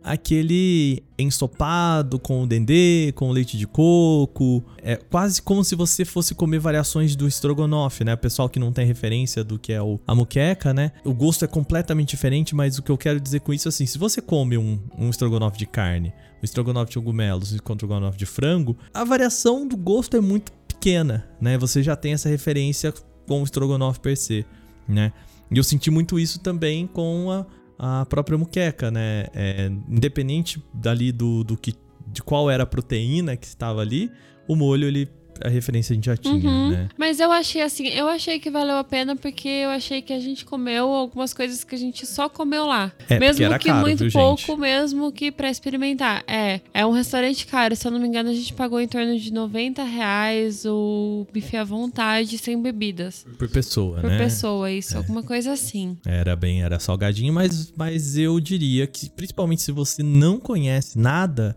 [0.08, 4.64] aquele ensopado com o dendê, com leite de coco.
[4.78, 8.16] É quase como se você fosse comer variações do estrogonofe, né?
[8.16, 10.92] Pessoal que não tem referência do que é o, a muqueca, né?
[11.04, 13.86] O gosto é completamente diferente, mas o que eu quero dizer com isso é assim:
[13.86, 18.26] se você come um, um estrogonofe de carne, um estrogonofe de cogumelos um estrogonofe de
[18.26, 21.58] frango, a variação do gosto é muito pequena, né?
[21.58, 22.94] Você já tem essa referência
[23.26, 24.46] com o estrogonofe per se,
[24.88, 25.12] né?
[25.50, 27.46] E eu senti muito isso também com a,
[27.78, 29.26] a própria muqueca, né?
[29.34, 31.74] É, independente dali do, do que
[32.06, 34.10] de qual era a proteína que estava ali,
[34.48, 35.08] o molho ele
[35.44, 36.70] a referência a gente já tinha, Uhum.
[36.70, 36.88] né?
[36.96, 40.20] Mas eu achei assim, eu achei que valeu a pena porque eu achei que a
[40.20, 42.92] gente comeu algumas coisas que a gente só comeu lá.
[43.08, 44.56] É, mesmo era que caro, muito viu, pouco, gente?
[44.60, 46.22] mesmo que pra experimentar.
[46.26, 47.74] É, é um restaurante caro.
[47.76, 51.56] Se eu não me engano, a gente pagou em torno de 90 reais o buffet
[51.58, 53.26] à vontade, sem bebidas.
[53.38, 54.18] Por pessoa, Por né?
[54.18, 55.96] pessoa, isso, alguma coisa assim.
[56.06, 61.56] Era bem, era salgadinho, mas, mas eu diria que, principalmente se você não conhece nada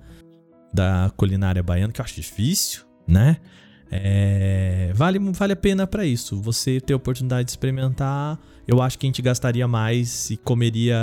[0.73, 3.37] da culinária baiana, que eu acho difícil, né?
[3.91, 6.41] É, vale, vale a pena pra isso.
[6.41, 10.97] Você ter a oportunidade de experimentar, eu acho que a gente gastaria mais e comeria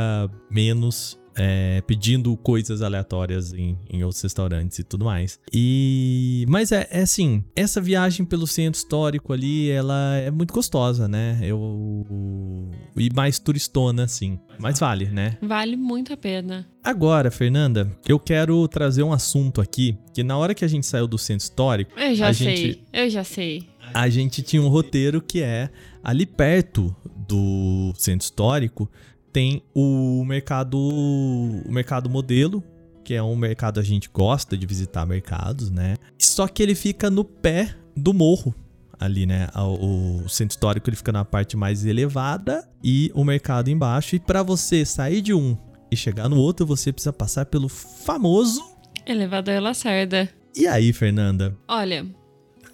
[0.51, 1.18] menos.
[1.39, 5.39] É, pedindo coisas aleatórias em, em outros restaurantes e tudo mais.
[5.53, 6.45] E.
[6.49, 11.39] Mas é, é assim, essa viagem pelo centro histórico ali, ela é muito gostosa, né?
[11.43, 12.05] Eu.
[12.97, 14.39] E mais turistona, assim.
[14.59, 15.39] Mas vale, né?
[15.41, 16.67] Vale muito a pena.
[16.83, 21.07] Agora, Fernanda, eu quero trazer um assunto aqui que na hora que a gente saiu
[21.07, 23.69] do centro histórico, Eu já sei, gente- eu já sei.
[23.95, 25.71] a gente tinha um roteiro que é
[26.03, 26.95] ali perto
[27.29, 28.91] do centro histórico
[29.39, 32.61] tem o mercado o mercado modelo
[33.05, 37.09] que é um mercado a gente gosta de visitar mercados né só que ele fica
[37.09, 38.53] no pé do morro
[38.99, 43.71] ali né o, o centro histórico ele fica na parte mais elevada e o mercado
[43.71, 45.57] embaixo e para você sair de um
[45.89, 48.61] e chegar no outro você precisa passar pelo famoso
[49.07, 50.29] Elevador Lacerda.
[50.57, 52.05] e aí Fernanda Olha,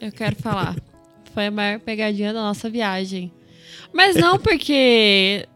[0.00, 0.76] eu quero falar.
[1.34, 3.32] Foi a maior pegadinha da nossa viagem.
[3.92, 5.46] Mas não porque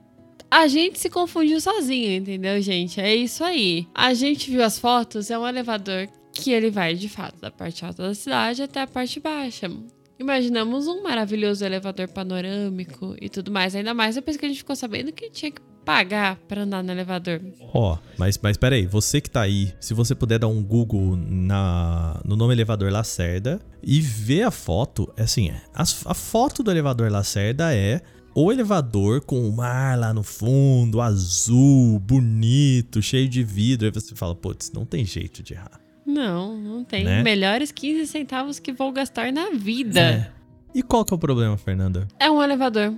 [0.50, 3.00] a gente se confundiu sozinho, entendeu, gente?
[3.00, 3.86] É isso aí.
[3.94, 7.84] A gente viu as fotos, é um elevador que ele vai de fato da parte
[7.84, 9.70] alta da cidade até a parte baixa.
[10.18, 13.74] Imaginamos um maravilhoso elevador panorâmico e tudo mais.
[13.74, 16.92] Ainda mais depois que a gente ficou sabendo que tinha que pagar pra andar no
[16.92, 17.40] elevador.
[17.72, 22.20] Ó, mas, mas peraí, você que tá aí, se você puder dar um Google na,
[22.24, 27.10] no nome elevador Lacerda e ver a foto, é assim, é, a, foto do elevador
[27.10, 28.02] Lacerda é
[28.40, 33.86] o elevador com o mar lá no fundo, azul, bonito, cheio de vidro.
[33.88, 35.80] Aí você fala, putz, não tem jeito de errar.
[36.06, 37.04] Não, não tem.
[37.04, 37.22] Né?
[37.22, 40.00] Melhores 15 centavos que vou gastar na vida.
[40.00, 40.30] É.
[40.72, 42.06] E qual que é o problema, Fernanda?
[42.20, 42.94] É um elevador.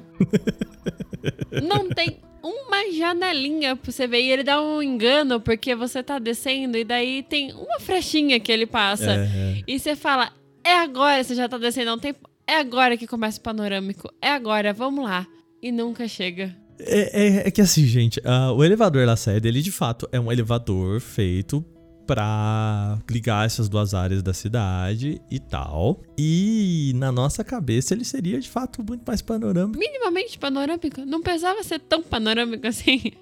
[1.63, 4.21] Não tem uma janelinha pra você ver.
[4.21, 8.51] E ele dá um engano porque você tá descendo e daí tem uma frechinha que
[8.51, 9.13] ele passa.
[9.13, 10.33] É, E você fala,
[10.65, 12.30] é agora, você já tá descendo há um tempo.
[12.51, 14.13] É agora que começa o panorâmico.
[14.21, 15.25] É agora, vamos lá.
[15.63, 16.53] E nunca chega.
[16.81, 20.33] É, é- é que assim, gente, ah, o elevador Lacerda, ele de fato é um
[20.33, 21.65] elevador feito
[22.09, 26.03] pra ligar essas duas áreas da cidade e tal.
[26.19, 29.79] E na nossa cabeça ele seria de fato muito mais panorâmico.
[29.79, 31.03] Minimamente panorâmico.
[31.07, 33.13] Não precisava ser tão panorâmico assim.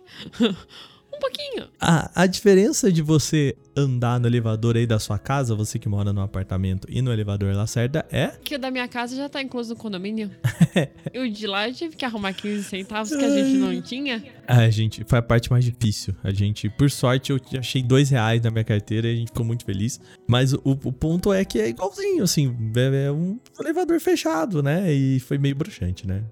[0.40, 1.68] um pouquinho.
[1.78, 6.12] A, a diferença de você andar no elevador aí da sua casa, você que mora
[6.12, 8.28] no apartamento, e no elevador Lacerda é.
[8.42, 10.30] Que o da minha casa já tá incluso no condomínio.
[11.12, 14.22] e o de lá eu tive que arrumar 15 centavos que a gente não tinha.
[14.46, 16.14] A gente, foi a parte mais difícil.
[16.22, 19.44] A gente, por sorte, eu achei dois reais na minha carteira e a gente ficou
[19.44, 20.00] muito feliz.
[20.26, 24.92] Mas o, o ponto é que é igualzinho, assim, é, é um elevador fechado, né?
[24.92, 26.24] E foi meio bruxante, né?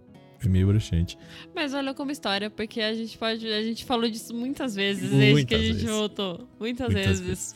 [0.48, 1.18] Meio bruxante.
[1.54, 3.46] Mas olha como história, porque a gente pode.
[3.46, 5.90] A gente falou disso muitas vezes desde que a Muitas gente vezes.
[5.90, 6.48] voltou.
[6.58, 7.54] Muitas, Muitas vezes.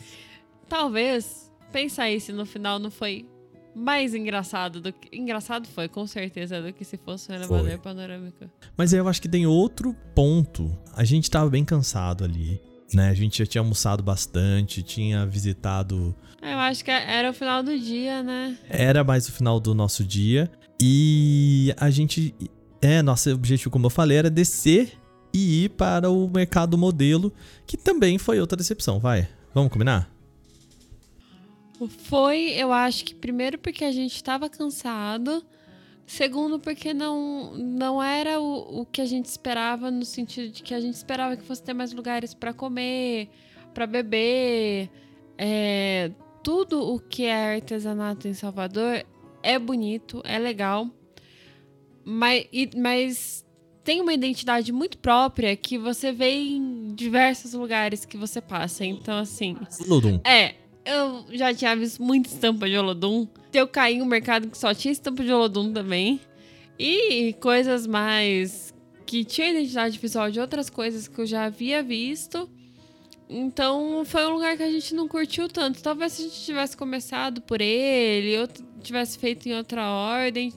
[0.68, 3.26] Talvez, pensa aí se no final não foi
[3.74, 5.16] mais engraçado do que.
[5.16, 8.44] Engraçado foi, com certeza, do que se fosse um elevador panorâmico.
[8.76, 10.76] Mas aí eu acho que tem outro ponto.
[10.94, 12.60] A gente tava bem cansado ali,
[12.94, 13.08] né?
[13.10, 17.78] A gente já tinha almoçado bastante, tinha visitado Eu acho que era o final do
[17.78, 18.56] dia, né?
[18.68, 20.50] Era mais o final do nosso dia.
[20.80, 22.34] E a gente.
[22.82, 24.98] É, nosso objetivo, como eu falei, era descer
[25.32, 27.32] e ir para o mercado modelo,
[27.66, 28.98] que também foi outra decepção.
[28.98, 30.10] Vai, vamos combinar?
[31.88, 35.44] Foi, eu acho que primeiro porque a gente estava cansado,
[36.06, 40.74] segundo porque não, não era o, o que a gente esperava no sentido de que
[40.74, 43.30] a gente esperava que fosse ter mais lugares para comer,
[43.72, 44.90] para beber,
[45.38, 46.10] é,
[46.42, 49.04] tudo o que é artesanato em Salvador
[49.42, 50.90] é bonito, é legal,
[52.10, 52.46] mas,
[52.76, 53.46] mas
[53.84, 58.84] tem uma identidade muito própria que você vê em diversos lugares que você passa.
[58.84, 60.20] Então, assim, Ludum.
[60.24, 63.28] é, eu já tinha visto muita estampa de Olodum.
[63.52, 66.20] Eu caí em um mercado que só tinha estampa de Olodum também.
[66.78, 68.74] E coisas mais
[69.06, 72.50] que tinham identidade visual de outras coisas que eu já havia visto.
[73.28, 75.80] Então foi um lugar que a gente não curtiu tanto.
[75.80, 78.48] Talvez se a gente tivesse começado por ele, ou
[78.82, 80.52] tivesse feito em outra ordem,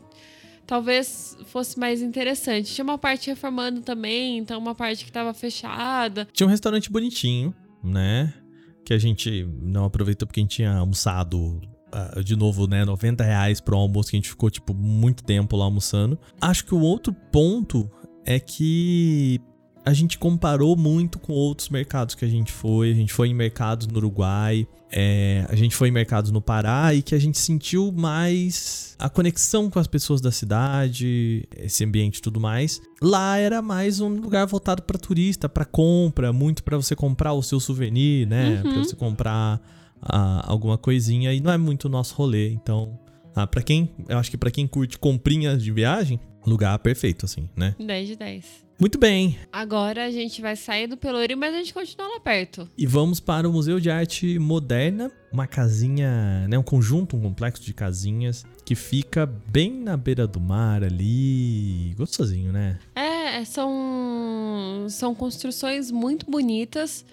[0.65, 2.73] talvez fosse mais interessante.
[2.73, 6.27] Tinha uma parte reformando também, então uma parte que tava fechada.
[6.33, 8.33] Tinha um restaurante bonitinho, né?
[8.85, 11.61] Que a gente não aproveitou porque a gente tinha almoçado.
[11.91, 12.83] ah, de novo, né?
[12.83, 16.19] 90 reais pro almoço que a gente ficou, tipo, muito tempo lá almoçando.
[16.41, 17.89] Acho que o outro ponto
[18.25, 19.39] é que
[19.85, 22.91] a gente comparou muito com outros mercados que a gente foi.
[22.91, 26.93] A gente foi em mercados no Uruguai, é, a gente foi em mercados no Pará
[26.93, 32.17] e que a gente sentiu mais a conexão com as pessoas da cidade, esse ambiente
[32.17, 32.79] e tudo mais.
[33.01, 37.41] Lá era mais um lugar voltado para turista, para compra, muito para você comprar o
[37.41, 38.61] seu souvenir, né?
[38.63, 38.71] Uhum.
[38.71, 39.61] Para você comprar
[40.01, 42.51] ah, alguma coisinha e não é muito o nosso rolê.
[42.51, 42.97] Então,
[43.35, 47.49] ah, para quem, eu acho que para quem curte comprinhas de viagem, lugar perfeito assim,
[47.55, 47.75] né?
[47.79, 48.63] 10 de 10.
[48.79, 49.37] Muito bem.
[49.51, 52.67] Agora a gente vai sair do Pelourinho, mas a gente continua lá perto.
[52.77, 57.63] E vamos para o Museu de Arte Moderna, uma casinha, né, um conjunto, um complexo
[57.63, 62.79] de casinhas que fica bem na beira do mar ali, gostosinho, né?
[62.95, 67.05] É, são, são construções muito bonitas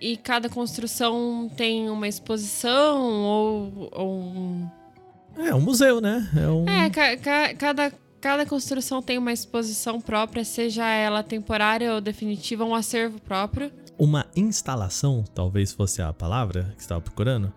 [0.00, 4.68] e cada construção tem uma exposição ou, ou um
[5.38, 6.28] É um museu, né?
[6.36, 7.92] É um É, ca- ca- cada,
[8.24, 13.70] cada construção tem uma exposição própria, seja ela temporária ou definitiva, um acervo próprio.
[13.98, 17.52] uma instalação, talvez fosse a palavra que você estava procurando.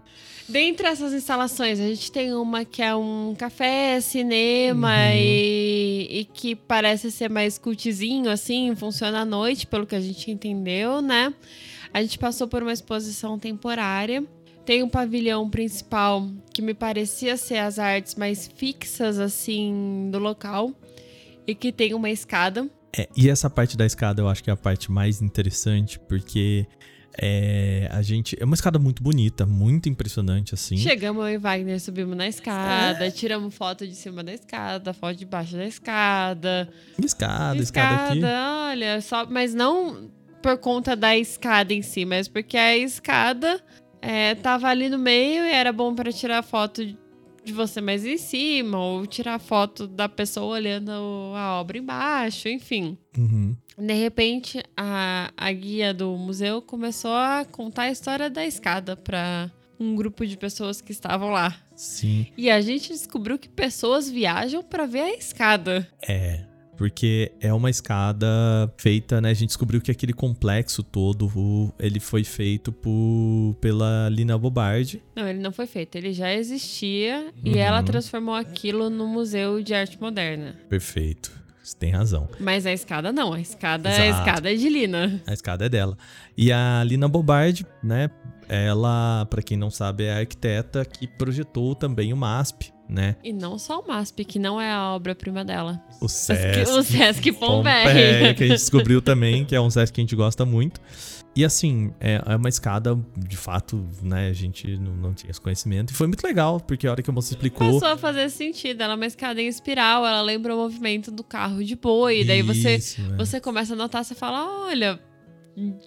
[0.48, 5.14] Dentre essas instalações, a gente tem uma que é um café, cinema Uhum.
[5.16, 10.30] e, e que parece ser mais cultizinho, assim, funciona à noite, pelo que a gente
[10.30, 11.34] entendeu, né?
[11.94, 14.22] A gente passou por uma exposição temporária.
[14.68, 20.74] Tem um pavilhão principal que me parecia ser as artes mais fixas, assim, do local.
[21.48, 22.70] E que tem uma escada.
[22.94, 26.68] É, e essa parte da escada eu acho que é a parte mais interessante, porque
[27.18, 28.36] é, a gente.
[28.38, 30.76] É uma escada muito bonita, muito impressionante, assim.
[30.76, 35.26] Chegamos eu e Wagner, subimos na escada, tiramos foto de cima da escada, foto de
[35.26, 36.68] baixo da escada.
[37.02, 38.22] Escada, escada aqui.
[38.22, 40.12] olha, só, mas não
[40.44, 43.64] por conta da escada em si, mas porque a escada
[44.02, 46.86] é, tava ali no meio e era bom para tirar foto
[47.44, 50.92] de você mais em cima, ou tirar foto da pessoa olhando
[51.36, 52.98] a obra embaixo, enfim.
[53.18, 53.56] Uhum.
[53.78, 59.50] De repente, a, a guia do museu começou a contar a história da escada para
[59.80, 61.56] um grupo de pessoas que estavam lá.
[61.76, 62.28] Sim.
[62.36, 65.88] E a gente descobriu que pessoas viajam para ver a escada.
[66.02, 66.47] É.
[66.78, 68.28] Porque é uma escada
[68.78, 69.32] feita, né?
[69.32, 75.02] A gente descobriu que aquele complexo todo, ele foi feito por, pela Lina Bobardi.
[75.16, 77.58] Não, ele não foi feito, ele já existia e Uhum.
[77.58, 80.56] ela transformou aquilo no Museu de Arte Moderna.
[80.70, 81.32] Perfeito.
[81.64, 82.30] Você tem razão.
[82.40, 84.20] Mas a escada não, a escada, a Exato.
[84.30, 85.22] escada é de Lina.
[85.28, 85.98] A escada é dela.
[86.38, 88.10] E a Lina Bobardi, né?
[88.48, 93.16] Ela, pra quem não sabe, é a arquiteta que projetou também o MASP, né?
[93.24, 95.82] E não só o MASP, que não é a obra-prima dela.
[96.02, 98.34] O Sesc- o Sesc Pompeia, Pompeia.
[98.34, 100.80] que a gente descobriu também, que é um Sesc que a gente gosta muito.
[101.36, 104.28] E assim, é, é uma escada, de fato, né?
[104.28, 105.92] A gente não, não tinha esse conhecimento.
[105.92, 107.74] E foi muito legal, porque a hora que a moça explicou.
[107.74, 111.24] Passou a fazer sentido, ela é uma escada em espiral, ela lembra o movimento do
[111.24, 112.24] carro de boi.
[112.24, 113.16] Daí você, Isso, é.
[113.18, 115.00] você começa a notar, você fala, olha,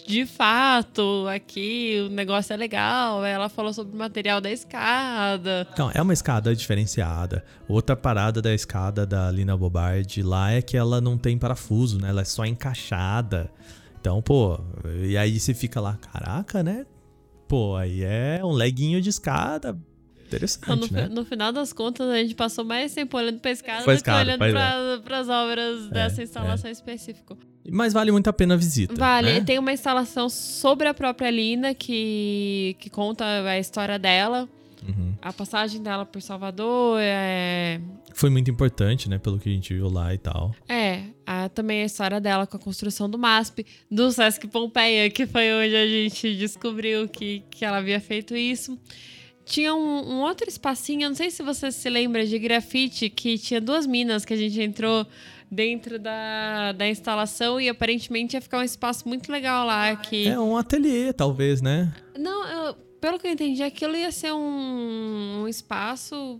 [0.05, 3.23] de fato, aqui o negócio é legal.
[3.23, 5.65] Ela falou sobre o material da escada.
[5.71, 7.45] Então, é uma escada diferenciada.
[7.69, 12.09] Outra parada da escada da Lina Bobardi lá é que ela não tem parafuso, né?
[12.09, 13.49] Ela é só encaixada.
[13.97, 14.59] Então, pô,
[15.05, 16.85] e aí você fica lá, caraca, né?
[17.47, 19.69] Pô, aí é um leguinho de escada.
[19.69, 19.81] Então,
[20.75, 21.07] no, Interessante, né?
[21.09, 24.37] no final das contas, a gente passou mais tempo olhando pra escada Pra do escada,
[24.37, 27.37] que olhando pra, pras obras dessa É, instalação específica.
[27.69, 28.93] Mas vale muito a pena a visita.
[28.95, 29.41] Vale, né?
[29.41, 34.49] tem uma instalação sobre a própria Lina que, que conta a história dela,
[34.87, 35.13] Uhum.
[35.21, 37.79] a passagem dela por Salvador, é,
[38.15, 39.19] Foi muito importante, né?
[39.19, 40.55] Pelo que a gente viu lá e tal.
[40.67, 45.27] é a- também a história dela com a construção do MASP, do Sesc Pompeia, que
[45.27, 48.75] foi onde a gente descobriu que, que ela havia feito isso.
[49.45, 53.37] Tinha um, um outro espacinho, eu não sei se você se lembra, de grafite, que
[53.37, 55.05] tinha duas minas que a gente entrou
[55.51, 59.93] dentro da, da instalação e aparentemente ia ficar um espaço muito legal lá.
[59.97, 60.27] Que...
[60.29, 61.93] É um ateliê, talvez, né?
[62.17, 66.39] Não, eu- pelo que eu entendi, aquilo ia ser um, um espaço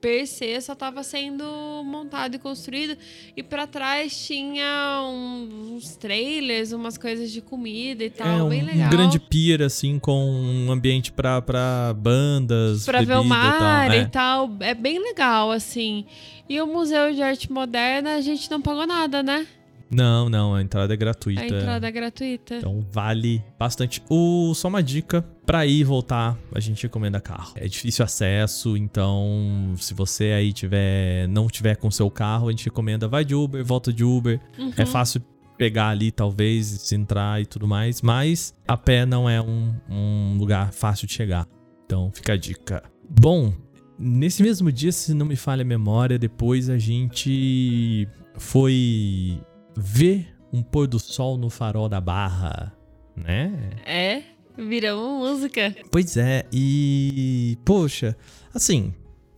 [0.00, 1.44] per se só estava sendo
[1.84, 2.96] montado e construído
[3.36, 8.62] e para trás tinha uns trailers, umas coisas de comida e tal, é, um, bem
[8.62, 8.86] legal.
[8.86, 13.58] Um grande pier assim com um ambiente para para bandas, para ver o mar e
[13.58, 14.00] tal, é.
[14.00, 16.04] e tal, é bem legal assim.
[16.48, 19.46] E o Museu de Arte Moderna a gente não pagou nada, né?
[19.90, 21.42] Não, não, a entrada é gratuita.
[21.42, 22.56] A entrada é gratuita.
[22.56, 24.02] Então vale bastante.
[24.08, 27.52] O, só uma dica, para ir e voltar, a gente recomenda carro.
[27.56, 32.64] É difícil acesso, então se você aí tiver não tiver com seu carro, a gente
[32.64, 34.40] recomenda vai de Uber, volta de Uber.
[34.56, 34.72] Uhum.
[34.76, 35.20] É fácil
[35.58, 40.72] pegar ali, talvez, entrar e tudo mais, mas a pé não é um, um lugar
[40.72, 41.46] fácil de chegar.
[41.84, 42.82] Então fica a dica.
[43.10, 43.52] Bom,
[43.98, 49.38] nesse mesmo dia, se não me falha a memória, depois a gente foi
[49.80, 52.72] ver um pôr do sol no farol da Barra,
[53.16, 53.70] né?
[53.86, 54.22] É,
[54.58, 55.74] virou música.
[55.90, 58.16] Pois é, e poxa,
[58.52, 58.92] assim,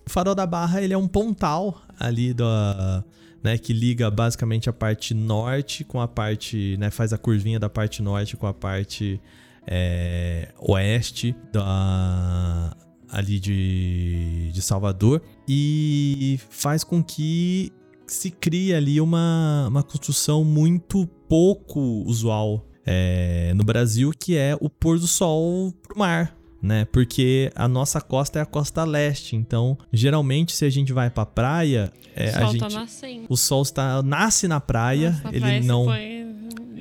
[0.07, 3.05] o farol da Barra ele é um pontal ali da,
[3.42, 7.70] né, que liga basicamente a parte norte com a parte, né, faz a curvinha da
[7.70, 9.20] parte norte com a parte
[9.66, 12.76] é, oeste da
[13.09, 17.70] ali de, de Salvador e faz com que
[18.14, 24.68] se cria ali uma, uma construção muito pouco usual é, no Brasil, que é o
[24.68, 26.37] pôr do sol pro mar.
[26.61, 26.85] Né?
[26.85, 31.27] Porque a nossa costa é a costa leste, então geralmente se a gente vai para
[31.27, 33.27] praia, é, o sol a tá gente, tá nascendo.
[33.29, 35.87] o sol está nasce na praia, Nossa, ele praia não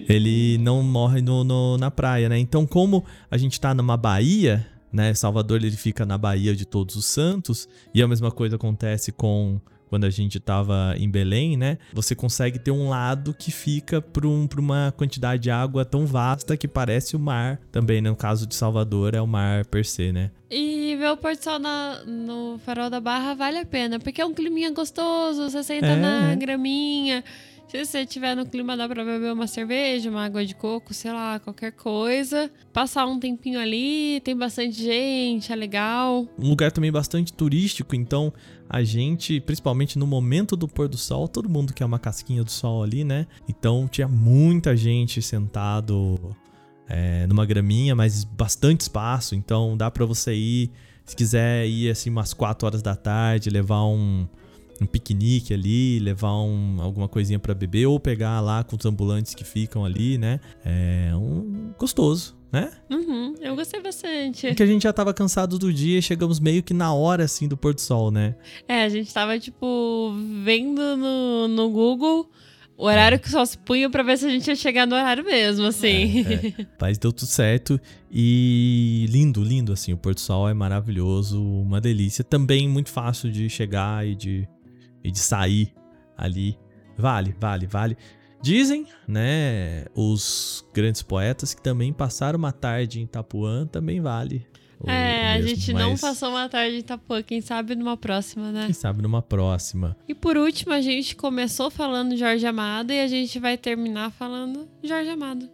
[0.07, 2.37] ele não morre no, no, na praia, né?
[2.37, 5.15] Então como a gente está numa baía, né?
[5.15, 9.59] Salvador ele fica na Baía de Todos os Santos e a mesma coisa acontece com
[9.91, 11.77] quando a gente estava em Belém, né?
[11.91, 16.55] Você consegue ter um lado que fica para um, uma quantidade de água tão vasta
[16.55, 17.59] que parece o mar.
[17.73, 18.09] Também, né?
[18.09, 20.31] no caso de Salvador, é o mar per se, né?
[20.49, 24.21] E ver o pôr do sol na, no farol da Barra vale a pena, porque
[24.21, 25.95] é um climinha gostoso, você senta é.
[25.97, 27.21] na graminha.
[27.71, 31.13] Se você estiver no clima, dá pra beber uma cerveja, uma água de coco, sei
[31.13, 32.51] lá, qualquer coisa.
[32.73, 36.27] Passar um tempinho ali, tem bastante gente, é legal.
[36.37, 38.33] Um lugar também bastante turístico, então
[38.69, 42.51] a gente, principalmente no momento do pôr do sol, todo mundo quer uma casquinha do
[42.51, 43.25] sol ali, né?
[43.47, 46.35] Então tinha muita gente sentado
[46.89, 50.71] é, numa graminha, mas bastante espaço, então dá para você ir.
[51.05, 54.27] Se quiser ir assim umas 4 horas da tarde, levar um,
[54.81, 59.35] um piquenique ali, levar um, alguma coisinha para beber ou pegar lá com os ambulantes
[59.35, 60.39] que ficam ali, né?
[60.65, 62.71] É um gostoso, né?
[62.89, 64.47] Uhum, eu gostei bastante.
[64.47, 67.47] Porque a gente já tava cansado do dia e chegamos meio que na hora, assim,
[67.47, 68.35] do pôr do sol, né?
[68.67, 70.13] É, a gente tava, tipo,
[70.43, 72.29] vendo no, no Google
[72.81, 75.23] o horário que só se punha pra ver se a gente ia chegar no horário
[75.23, 76.25] mesmo, assim.
[76.25, 76.67] É, é.
[76.81, 77.79] Mas deu tudo certo
[78.11, 79.93] e lindo, lindo, assim.
[79.93, 82.23] O pôr do sol é maravilhoso, uma delícia.
[82.23, 84.47] Também muito fácil de chegar e de
[85.03, 85.73] e de sair
[86.17, 86.57] ali.
[86.97, 87.97] Vale, vale, vale.
[88.41, 94.47] Dizem, né, os grandes poetas que também passaram uma tarde em Itapuã também vale.
[94.87, 98.65] É, mesmo, a gente não passou uma tarde em Itapuã, quem sabe numa próxima, né?
[98.65, 99.95] Quem sabe numa próxima.
[100.07, 104.67] E por último, a gente começou falando Jorge Amado e a gente vai terminar falando
[104.83, 105.47] Jorge Amado.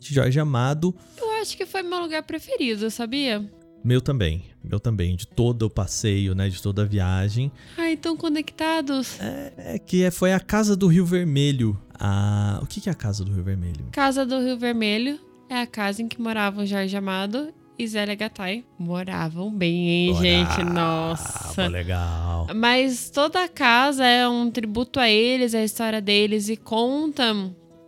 [0.00, 0.94] Jorge Amado.
[1.18, 3.44] Eu acho que foi meu lugar preferido, sabia?
[3.84, 7.50] Meu também, meu também, de todo o passeio, né, de toda a viagem.
[7.76, 9.20] Ai, tão conectados.
[9.20, 11.78] É, é que é, foi a Casa do Rio Vermelho.
[11.98, 12.60] A...
[12.62, 13.86] O que, que é a Casa do Rio Vermelho?
[13.90, 15.18] Casa do Rio Vermelho
[15.48, 18.64] é a casa em que moravam Jorge Amado e Zélia Gattai.
[18.78, 20.62] Moravam bem, hein, gente?
[20.62, 21.66] Nossa.
[21.66, 22.46] legal.
[22.54, 27.34] Mas toda a casa é um tributo a eles, a história deles e conta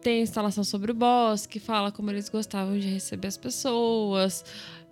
[0.04, 4.44] tem instalação sobre o bosque, fala como eles gostavam de receber as pessoas,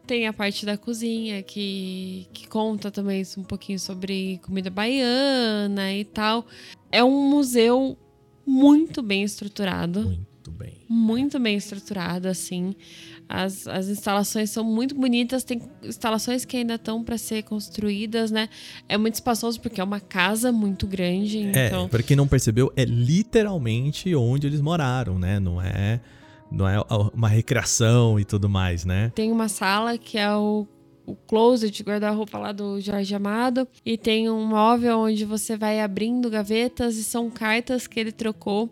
[0.07, 6.05] tem a parte da cozinha que, que conta também um pouquinho sobre comida baiana e
[6.05, 6.47] tal.
[6.91, 7.97] É um museu
[8.47, 10.03] muito bem estruturado.
[10.03, 10.75] Muito bem.
[10.89, 12.75] Muito bem estruturado, assim.
[13.29, 18.49] As, as instalações são muito bonitas, tem instalações que ainda estão para ser construídas, né?
[18.89, 21.39] É muito espaçoso porque é uma casa muito grande.
[21.55, 21.89] É, então...
[21.89, 25.41] Para quem não percebeu, é literalmente onde eles moraram, né?
[25.41, 26.01] Não é
[26.53, 26.77] não é
[27.15, 29.11] uma recreação e tudo mais, né?
[29.15, 30.67] Tem uma sala que é o,
[31.07, 33.67] o closet, guarda-roupa lá do Jorge Amado.
[33.85, 38.71] E tem um móvel onde você vai abrindo gavetas e são cartas que ele trocou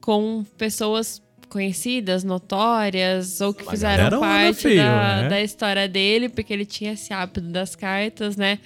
[0.00, 5.28] com pessoas conhecidas, notórias, ou que fizeram parte feio, da, né?
[5.28, 8.58] da história dele, porque ele tinha esse hábito das cartas, né?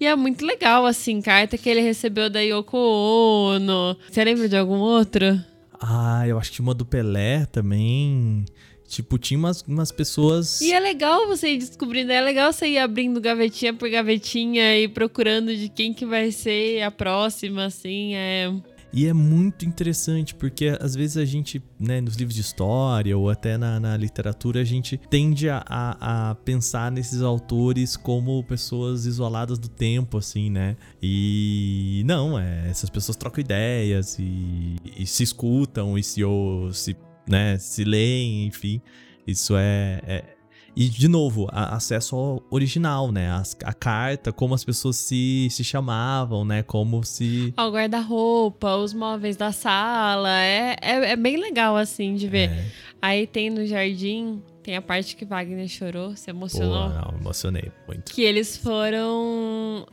[0.00, 3.96] E é muito legal, assim, carta que ele recebeu da Yoko Ono.
[4.10, 5.38] Você lembra de algum outro?
[5.86, 8.46] Ah, eu acho que uma do Pelé também.
[8.88, 10.60] Tipo, tinha umas, umas pessoas.
[10.60, 14.88] E é legal você ir descobrindo, é legal você ir abrindo gavetinha por gavetinha e
[14.88, 18.50] procurando de quem que vai ser a próxima, assim, é.
[18.96, 23.28] E é muito interessante, porque às vezes a gente, né, nos livros de história ou
[23.28, 29.04] até na, na literatura, a gente tende a, a, a, pensar nesses autores como pessoas
[29.04, 30.76] isoladas do tempo, assim, né?
[31.02, 36.96] E não, é, essas pessoas trocam ideias e, e se escutam e se, ou, se,
[37.28, 38.80] né, se leem, enfim.
[39.26, 40.33] Isso é, é
[40.76, 43.30] e, de novo, a, acesso ao original, né?
[43.30, 46.62] A, a, carta, como as pessoas se, se chamavam, né?
[46.62, 47.54] Como se.
[47.56, 50.30] O guarda-roupa, os móveis da sala.
[50.42, 52.50] É, é, é, bem legal, assim, de ver.
[52.50, 52.66] É.
[53.00, 56.88] Aí tem no jardim, tem a parte que Wagner chorou, se emocionou.
[56.90, 58.12] Pô, não, emocionei muito.
[58.12, 59.86] Que eles foram.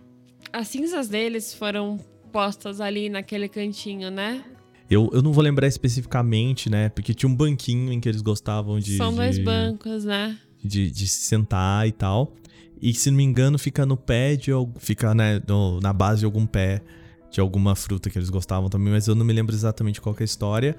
[0.51, 1.99] As cinzas deles foram
[2.31, 4.43] postas ali naquele cantinho, né?
[4.89, 6.89] Eu, eu não vou lembrar especificamente, né?
[6.89, 8.97] Porque tinha um banquinho em que eles gostavam de.
[8.97, 9.43] São dois de...
[9.43, 10.37] bancos, né?
[10.63, 12.33] De, de se sentar e tal.
[12.81, 14.51] E se não me engano, fica no pé de.
[14.79, 16.81] Fica né, no, na base de algum pé
[17.29, 20.23] de alguma fruta que eles gostavam também, mas eu não me lembro exatamente qual é
[20.23, 20.75] a história.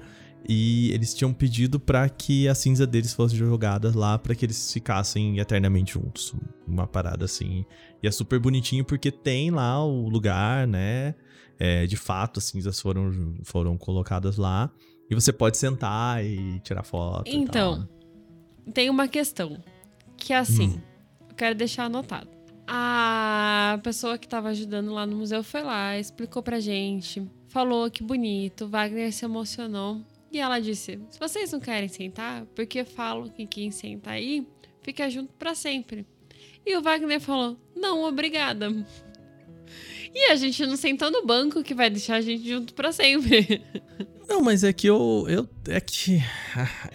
[0.47, 4.73] E eles tinham pedido para que a cinza deles fosse jogada lá para que eles
[4.73, 6.35] ficassem eternamente juntos.
[6.67, 7.65] Uma parada assim.
[8.03, 11.15] E é super bonitinho porque tem lá o lugar, né?
[11.57, 14.69] É, de fato, as cinzas foram, foram colocadas lá.
[15.09, 17.23] E você pode sentar e tirar foto.
[17.25, 17.87] Então,
[18.73, 19.63] tem uma questão
[20.23, 20.81] que é assim, hum.
[21.29, 22.29] eu quero deixar anotado.
[22.65, 28.01] A pessoa que estava ajudando lá no museu foi lá, explicou pra gente, falou que
[28.01, 30.01] bonito, Wagner se emocionou.
[30.31, 34.47] E ela disse: se vocês não querem sentar, porque falo que quem senta aí
[34.81, 36.07] fica junto para sempre.
[36.65, 38.73] E o Wagner falou: não, obrigada.
[40.15, 43.61] E a gente não sentou no banco que vai deixar a gente junto para sempre.
[44.27, 45.25] Não, mas é que eu.
[45.27, 46.23] eu é que.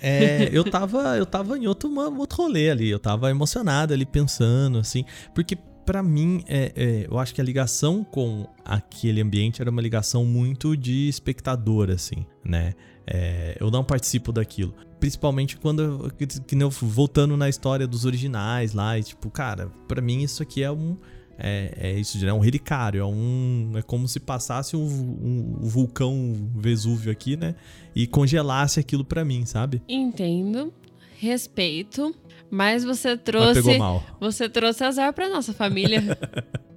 [0.00, 2.88] É, eu, tava, eu tava em outro, outro rolê ali.
[2.88, 5.04] Eu tava emocionado ali, pensando, assim.
[5.34, 9.80] Porque para mim, é, é, eu acho que a ligação com aquele ambiente era uma
[9.80, 12.74] ligação muito de espectador, assim, né?
[13.06, 14.74] É, eu não participo daquilo.
[15.00, 16.12] Principalmente quando.
[16.18, 20.62] Que, que, voltando na história dos originais lá, e tipo, cara, para mim isso aqui
[20.62, 20.96] é um
[21.38, 23.72] é, é isso, é um relicário, é um.
[23.76, 27.54] É como se passasse um, um, um vulcão Vesúvio aqui, né?
[27.94, 29.80] E congelasse aquilo para mim, sabe?
[29.88, 30.72] Entendo.
[31.16, 32.14] Respeito.
[32.50, 33.54] Mas você trouxe.
[33.54, 34.02] Mas pegou mal.
[34.20, 36.18] Você trouxe azar pra nossa família.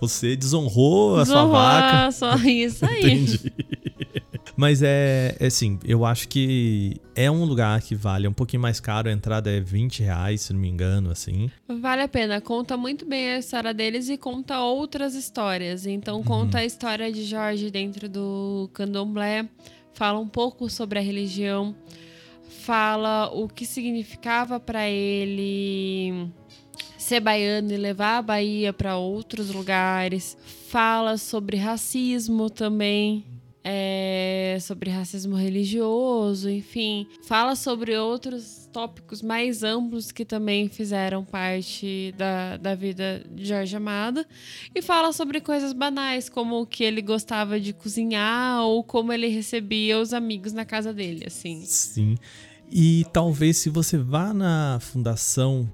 [0.00, 2.12] você desonrou, desonrou a sua vaca.
[2.12, 2.98] Só isso aí.
[2.98, 3.52] Entendi.
[4.56, 8.80] Mas é, é assim, eu acho que é um lugar que vale um pouquinho mais
[8.80, 11.50] caro, a entrada é 20 reais, se não me engano, assim.
[11.68, 15.86] Vale a pena, conta muito bem a história deles e conta outras histórias.
[15.86, 16.62] Então conta uhum.
[16.62, 19.46] a história de Jorge dentro do candomblé,
[19.92, 21.76] fala um pouco sobre a religião,
[22.62, 26.30] fala o que significava para ele
[27.06, 30.36] ser baiano e levar a Bahia para outros lugares,
[30.68, 33.24] fala sobre racismo também
[33.68, 42.14] é, sobre racismo religioso, enfim, fala sobre outros tópicos mais amplos que também fizeram parte
[42.16, 44.24] da, da vida de Jorge Amado
[44.72, 49.26] e fala sobre coisas banais, como o que ele gostava de cozinhar ou como ele
[49.26, 51.62] recebia os amigos na casa dele, assim.
[51.64, 52.16] Sim.
[52.70, 55.68] E talvez se você vá na fundação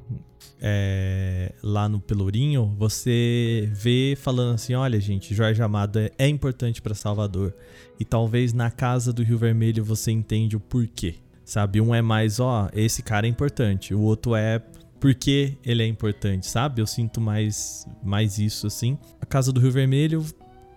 [0.65, 6.81] é, lá no Pelourinho, você vê falando assim: olha, gente, Jorge Amado é, é importante
[6.81, 7.53] para Salvador.
[7.99, 11.17] E talvez na casa do Rio Vermelho você entende o porquê.
[11.45, 11.81] Sabe?
[11.81, 13.93] Um é mais, ó, esse cara é importante.
[13.93, 14.63] O outro é
[15.01, 16.81] porque ele é importante, sabe?
[16.81, 18.97] Eu sinto mais, mais isso assim.
[19.21, 20.25] A casa do Rio Vermelho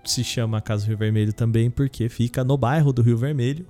[0.04, 3.68] se chama Casa do Rio Vermelho também porque fica no bairro do Rio Vermelho.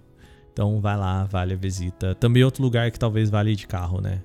[0.53, 2.15] Então vai lá, vale a visita.
[2.15, 4.21] Também outro lugar que talvez vale de carro, né?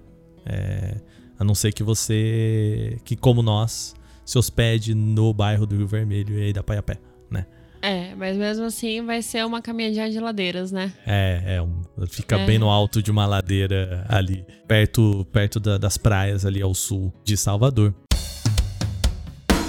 [0.46, 0.96] É,
[1.40, 3.94] a não ser que você, que como nós,
[4.26, 6.98] se hospede no bairro do Rio Vermelho e aí dá pra ir a pé,
[7.30, 7.46] né?
[7.80, 10.92] É, mas mesmo assim vai ser uma caminhadinha de ladeiras, né?
[11.06, 12.44] É, é um, fica é.
[12.44, 17.10] bem no alto de uma ladeira ali, perto, perto da, das praias ali ao sul
[17.24, 17.94] de Salvador.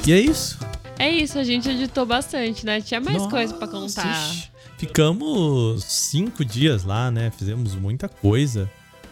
[0.06, 0.60] E é isso.
[1.00, 2.82] É isso, a gente editou bastante, né?
[2.82, 4.30] Tinha mais Nossa, coisa para contar.
[4.78, 7.32] Ficamos cinco dias lá, né?
[7.32, 8.70] Fizemos muita coisa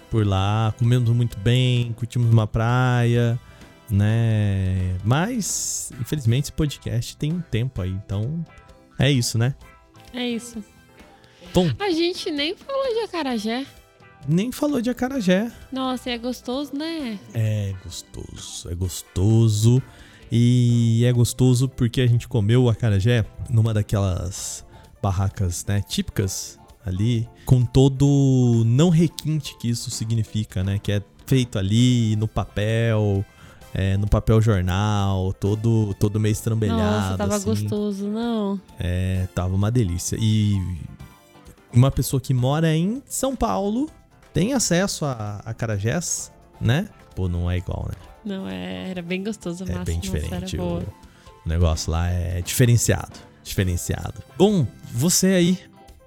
[0.10, 3.40] por lá, comemos muito bem, curtimos uma praia,
[3.90, 4.98] né?
[5.04, 8.44] Mas, infelizmente, esse podcast tem um tempo aí, então
[8.98, 9.56] é isso, né?
[10.14, 10.64] É isso.
[11.54, 11.70] Bom.
[11.80, 13.66] A gente nem falou de acarajé.
[14.28, 15.52] Nem falou de acarajé.
[15.72, 17.18] Nossa, é gostoso, né?
[17.34, 19.82] É gostoso, é gostoso.
[20.32, 24.64] E é gostoso porque a gente comeu o acarajé numa daquelas
[25.02, 26.59] barracas, né, típicas
[26.90, 30.80] ali, com todo não requinte que isso significa, né?
[30.80, 33.24] Que é feito ali no papel,
[33.74, 36.82] é, no papel jornal, todo, todo meio estrambelhado.
[36.82, 37.46] Nossa, tava assim.
[37.46, 38.60] gostoso, não.
[38.80, 40.18] É, tava uma delícia.
[40.20, 40.60] E
[41.74, 43.90] uma pessoa que mora em São Paulo
[44.34, 46.90] tem acesso a, a Carajés, né?
[47.16, 47.96] Pô, não é igual, né?
[48.26, 49.84] Não, é, era bem gostoso É massa.
[49.86, 50.56] bem nossa, diferente.
[50.56, 53.20] era O, o negócio lá é diferenciado.
[53.44, 54.16] Diferenciado.
[54.38, 55.60] Bom, você aí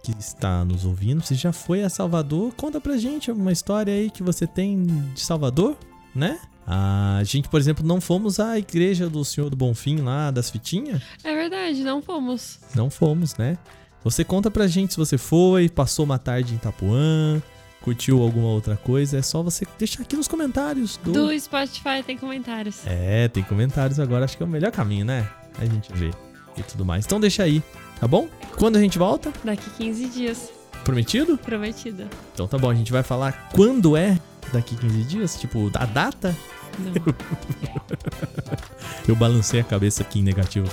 [0.02, 2.52] que está nos ouvindo, você já foi a Salvador?
[2.54, 4.82] Conta pra gente uma história aí que você tem
[5.14, 5.76] de Salvador,
[6.14, 6.40] né?
[6.66, 11.02] A gente, por exemplo, não fomos à igreja do Senhor do Bonfim lá das fitinhas?
[11.22, 12.58] É verdade, não fomos.
[12.74, 13.58] Não fomos, né?
[14.04, 17.40] Você conta pra gente se você foi, passou uma tarde em Itapuã,
[17.82, 19.18] curtiu alguma outra coisa.
[19.18, 21.12] É só você deixar aqui nos comentários do.
[21.12, 22.80] Do Spotify tem comentários.
[22.86, 25.28] É, tem comentários agora, acho que é o melhor caminho, né?
[25.58, 26.10] A gente vê
[26.56, 27.04] e tudo mais.
[27.04, 27.62] Então deixa aí,
[28.02, 28.28] tá bom?
[28.56, 29.32] Quando a gente volta?
[29.44, 30.50] Daqui 15 dias.
[30.82, 31.38] Prometido?
[31.38, 32.08] Prometida.
[32.34, 34.18] Então tá bom, a gente vai falar quando é
[34.52, 36.36] daqui 15 dias, tipo, a data.
[36.80, 36.92] Não,
[39.06, 40.68] Eu balancei a cabeça aqui em negativo.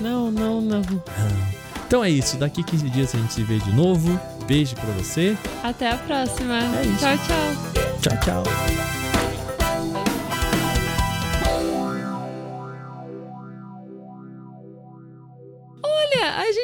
[0.00, 0.80] não, não, não.
[0.80, 1.02] não.
[1.86, 4.20] Então é isso, daqui 15 dias a gente se vê de novo.
[4.48, 5.38] Beijo pra você.
[5.62, 6.56] Até a próxima.
[6.56, 6.82] É.
[6.98, 7.54] Tchau, tchau.
[8.00, 8.97] Tchau, tchau.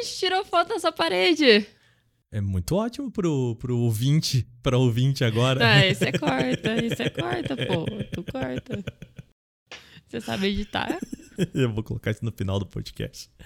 [0.05, 1.67] gente tirou foto nessa parede.
[2.31, 5.65] É muito ótimo pro, pro ouvinte, pra ouvinte agora.
[5.65, 7.85] Ah, isso é corta, isso é corta, pô.
[8.11, 8.83] Tu corta.
[10.07, 10.99] Você sabe editar?
[11.53, 13.29] Eu vou colocar isso no final do podcast.